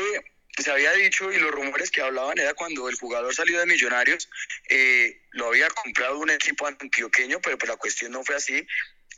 se 0.58 0.72
había 0.72 0.92
dicho 0.94 1.32
y 1.32 1.38
los 1.38 1.52
rumores 1.52 1.90
que 1.90 2.02
hablaban 2.02 2.38
era 2.38 2.54
cuando 2.54 2.88
el 2.90 2.96
jugador 2.96 3.34
salió 3.34 3.60
de 3.60 3.66
Millonarios, 3.66 4.30
eh, 4.70 5.22
lo 5.32 5.48
había 5.48 5.68
comprado 5.70 6.20
un 6.20 6.30
equipo 6.30 6.68
antioqueño, 6.68 7.40
pero 7.42 7.58
pues 7.58 7.70
la 7.70 7.78
cuestión 7.78 8.12
no 8.12 8.24
fue 8.24 8.36
así. 8.36 8.66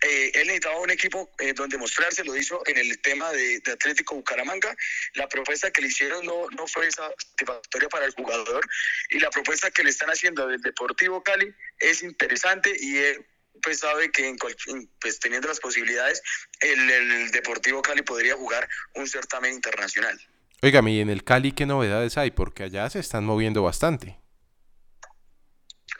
Eh, 0.07 0.31
él 0.35 0.47
necesitaba 0.47 0.77
un 0.77 0.91
equipo 0.91 1.31
eh, 1.39 1.53
donde 1.53 1.79
mostrarse, 1.79 2.23
lo 2.23 2.37
hizo 2.37 2.61
en 2.67 2.77
el 2.77 2.99
tema 2.99 3.31
de, 3.31 3.59
de, 3.61 3.71
Atlético 3.71 4.15
Bucaramanga. 4.15 4.75
La 5.15 5.27
propuesta 5.27 5.71
que 5.71 5.81
le 5.81 5.87
hicieron 5.87 6.23
no, 6.25 6.47
no 6.55 6.67
fue 6.67 6.91
satisfactoria 6.91 7.89
para 7.89 8.05
el 8.05 8.13
jugador 8.13 8.63
y 9.09 9.19
la 9.19 9.31
propuesta 9.31 9.71
que 9.71 9.83
le 9.83 9.89
están 9.89 10.09
haciendo 10.09 10.47
del 10.47 10.61
Deportivo 10.61 11.23
Cali 11.23 11.51
es 11.79 12.03
interesante 12.03 12.71
y 12.79 12.97
él 12.97 13.25
pues 13.63 13.79
sabe 13.79 14.11
que 14.11 14.27
en, 14.27 14.37
pues, 14.37 15.19
teniendo 15.19 15.47
las 15.47 15.59
posibilidades 15.59 16.21
el, 16.59 16.91
el 16.91 17.31
Deportivo 17.31 17.81
Cali 17.81 18.03
podría 18.03 18.35
jugar 18.35 18.69
un 18.93 19.07
certamen 19.07 19.53
internacional. 19.53 20.19
Oiga, 20.61 20.87
y 20.87 20.99
en 20.99 21.09
el 21.09 21.23
Cali, 21.23 21.51
¿qué 21.51 21.65
novedades 21.65 22.17
hay? 22.17 22.29
Porque 22.29 22.63
allá 22.63 22.89
se 22.91 22.99
están 22.99 23.25
moviendo 23.25 23.63
bastante. 23.63 24.19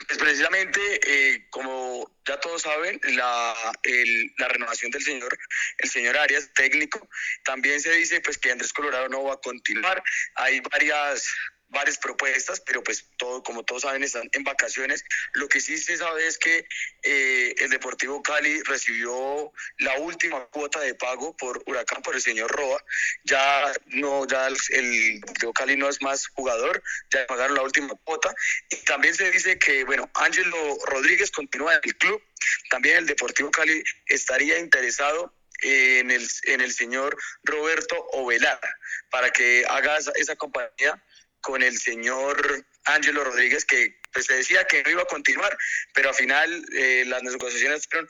Pues 0.06 0.18
precisamente, 0.18 0.80
eh, 1.02 1.46
como 1.50 2.10
ya 2.26 2.38
todos 2.38 2.62
saben, 2.62 3.00
la, 3.02 3.54
el, 3.82 4.32
la 4.38 4.48
renovación 4.48 4.90
del 4.90 5.02
señor, 5.02 5.36
el 5.78 5.90
señor 5.90 6.16
Arias, 6.16 6.50
técnico, 6.54 7.08
también 7.44 7.80
se 7.80 7.92
dice 7.92 8.20
pues 8.20 8.38
que 8.38 8.52
Andrés 8.52 8.72
Colorado 8.72 9.08
no 9.08 9.24
va 9.24 9.34
a 9.34 9.40
continuar. 9.40 10.02
Hay 10.36 10.60
varias 10.60 11.34
varias 11.68 11.98
propuestas, 11.98 12.60
pero 12.60 12.82
pues 12.82 13.06
todo, 13.16 13.42
como 13.42 13.64
todos 13.64 13.82
saben, 13.82 14.02
están 14.02 14.28
en 14.32 14.44
vacaciones. 14.44 15.04
Lo 15.32 15.48
que 15.48 15.60
sí 15.60 15.78
se 15.78 15.96
sabe 15.96 16.26
es 16.26 16.38
que 16.38 16.66
eh, 17.02 17.54
el 17.58 17.70
Deportivo 17.70 18.22
Cali 18.22 18.62
recibió 18.62 19.52
la 19.78 19.98
última 19.98 20.46
cuota 20.46 20.80
de 20.80 20.94
pago 20.94 21.36
por 21.36 21.62
Huracán, 21.66 22.02
por 22.02 22.14
el 22.14 22.22
señor 22.22 22.50
Roa. 22.50 22.82
Ya 23.24 23.72
no, 23.86 24.26
ya 24.26 24.46
el, 24.46 24.56
el 24.70 25.20
Deportivo 25.20 25.52
Cali 25.52 25.76
no 25.76 25.88
es 25.88 26.00
más 26.02 26.28
jugador, 26.28 26.82
ya 27.10 27.26
pagaron 27.26 27.56
la 27.56 27.62
última 27.62 27.94
cuota. 28.04 28.34
Y 28.70 28.76
también 28.84 29.14
se 29.14 29.30
dice 29.30 29.58
que, 29.58 29.84
bueno, 29.84 30.10
Ángelo 30.14 30.78
Rodríguez 30.86 31.30
continúa 31.30 31.74
en 31.74 31.80
el 31.82 31.96
club. 31.96 32.22
También 32.70 32.98
el 32.98 33.06
Deportivo 33.06 33.50
Cali 33.50 33.82
estaría 34.06 34.58
interesado 34.58 35.32
en 35.62 36.10
el, 36.10 36.28
en 36.44 36.60
el 36.60 36.72
señor 36.72 37.16
Roberto 37.44 37.96
Ovelara 38.12 38.78
para 39.10 39.30
que 39.30 39.64
haga 39.68 39.96
esa, 39.98 40.12
esa 40.16 40.36
compañía 40.36 41.02
con 41.46 41.62
el 41.62 41.78
señor 41.78 42.66
Ángelo 42.86 43.22
Rodríguez, 43.22 43.64
que 43.64 44.00
pues, 44.12 44.26
se 44.26 44.34
decía 44.34 44.66
que 44.66 44.82
no 44.82 44.90
iba 44.90 45.02
a 45.02 45.06
continuar, 45.06 45.56
pero 45.94 46.08
al 46.08 46.14
final 46.16 46.66
eh, 46.74 47.04
las 47.06 47.22
negociaciones 47.22 47.86
fueron 47.88 48.08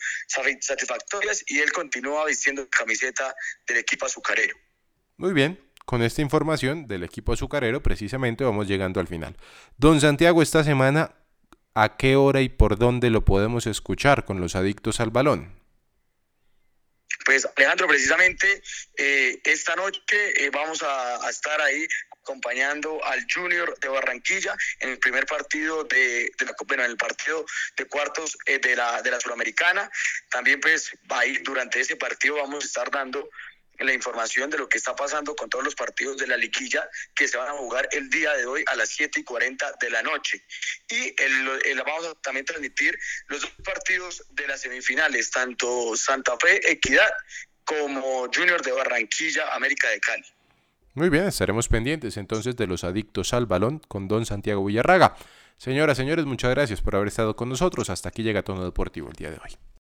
satisfactorias 0.63 1.45
y 1.47 1.59
él 1.59 1.71
continúa 1.71 2.25
vistiendo 2.25 2.67
camiseta 2.71 3.35
del 3.67 3.77
equipo 3.77 4.07
azucarero. 4.07 4.57
Muy 5.19 5.35
bien, 5.35 5.61
con 5.85 6.03
esta 6.03 6.23
información 6.23 6.87
del 6.87 7.05
equipo 7.05 7.35
azucarero 7.35 7.83
precisamente 7.83 8.43
vamos 8.43 8.69
llegando 8.69 9.01
al 9.01 9.07
final. 9.07 9.37
Don 9.77 10.01
Santiago, 10.01 10.41
esta 10.41 10.65
semana, 10.65 11.15
¿a 11.75 11.99
qué 11.99 12.17
hora 12.17 12.41
y 12.41 12.49
por 12.49 12.79
dónde 12.79 13.11
lo 13.11 13.27
podemos 13.27 13.67
escuchar 13.67 14.25
con 14.25 14.41
los 14.41 14.57
adictos 14.57 14.99
al 14.99 15.11
balón? 15.11 15.61
Pues 17.27 17.47
Alejandro, 17.55 17.87
precisamente 17.87 18.63
eh, 18.97 19.41
esta 19.45 19.77
noche 19.77 20.47
eh, 20.47 20.49
vamos 20.51 20.83
a, 20.83 21.27
a, 21.27 21.29
estar 21.29 21.61
ahí 21.61 21.87
acompañando 22.27 23.03
al 23.05 23.25
Junior 23.33 23.79
de 23.79 23.89
Barranquilla 23.89 24.57
en 24.81 24.91
el 24.91 24.99
primer 24.99 25.27
partido 25.27 25.85
de, 25.85 26.33
de 26.37 26.45
la 26.45 26.55
bueno, 26.67 26.85
en 26.85 26.91
el 26.91 26.97
partido 26.97 27.47
de 27.77 27.85
cuartos 27.85 28.37
eh, 28.47 28.59
de 28.59 28.75
la 28.75 29.01
de 29.03 29.13
la 29.13 29.21
Suramericana. 29.21 29.89
También 30.29 30.61
pues 30.61 30.91
ahí 31.11 31.39
durante 31.39 31.81
ese 31.81 31.95
partido 31.95 32.37
vamos 32.37 32.65
a 32.65 32.67
estar 32.67 32.91
dando 32.91 33.29
la 33.79 33.93
información 33.93 34.51
de 34.51 34.59
lo 34.59 34.69
que 34.69 34.79
está 34.79 34.97
pasando 34.97 35.37
con 35.37 35.51
todos 35.51 35.65
los 35.65 35.75
partidos 35.75 36.17
de 36.17 36.27
la 36.27 36.37
liguilla 36.37 36.89
que 37.15 37.29
se 37.29 37.37
van 37.37 37.49
a 37.49 37.53
jugar 37.53 37.87
el 37.93 38.09
día 38.09 38.33
de 38.33 38.47
hoy 38.47 38.65
a 38.67 38.75
las 38.75 38.89
7 38.89 39.21
y 39.21 39.25
40 39.25 39.73
de 39.81 39.91
la 39.91 40.03
noche. 40.03 40.43
Y 40.89 41.15
el, 41.23 41.61
el, 41.67 41.83
vamos 41.83 42.07
a 42.07 42.15
también 42.23 42.47
transmitir 42.47 42.99
los 43.29 43.43
dos 43.43 43.53
partidos 43.63 44.25
de 44.31 44.49
las 44.49 44.63
semifinales, 44.63 45.31
tanto 45.31 45.95
Santa 45.95 46.37
Fe, 46.39 46.71
Equidad, 46.71 47.13
como 47.65 48.31
Junior 48.33 48.63
de 48.63 48.73
Barranquilla, 48.73 49.55
América 49.55 49.91
de 49.91 50.01
Cali. 50.01 50.36
Muy 50.97 51.11
bien, 51.11 51.27
estaremos 51.27 51.69
pendientes 51.69 52.17
entonces 52.17 52.57
de 52.57 52.67
los 52.67 52.83
adictos 52.83 53.35
al 53.35 53.45
balón 53.45 53.83
con 53.87 54.09
don 54.09 54.25
Santiago 54.25 54.65
Villarraga. 54.65 55.15
Señoras, 55.59 55.99
señores, 55.99 56.25
muchas 56.25 56.51
gracias 56.53 56.81
por 56.81 56.97
haber 56.97 57.09
estado 57.09 57.37
con 57.37 57.51
nosotros. 57.51 57.91
Hasta 57.91 58.09
aquí 58.09 58.23
llega 58.23 58.43
Tono 58.43 58.65
Deportivo 58.65 59.09
el 59.11 59.15
día 59.15 59.31
de 59.31 59.37
hoy. 59.37 59.59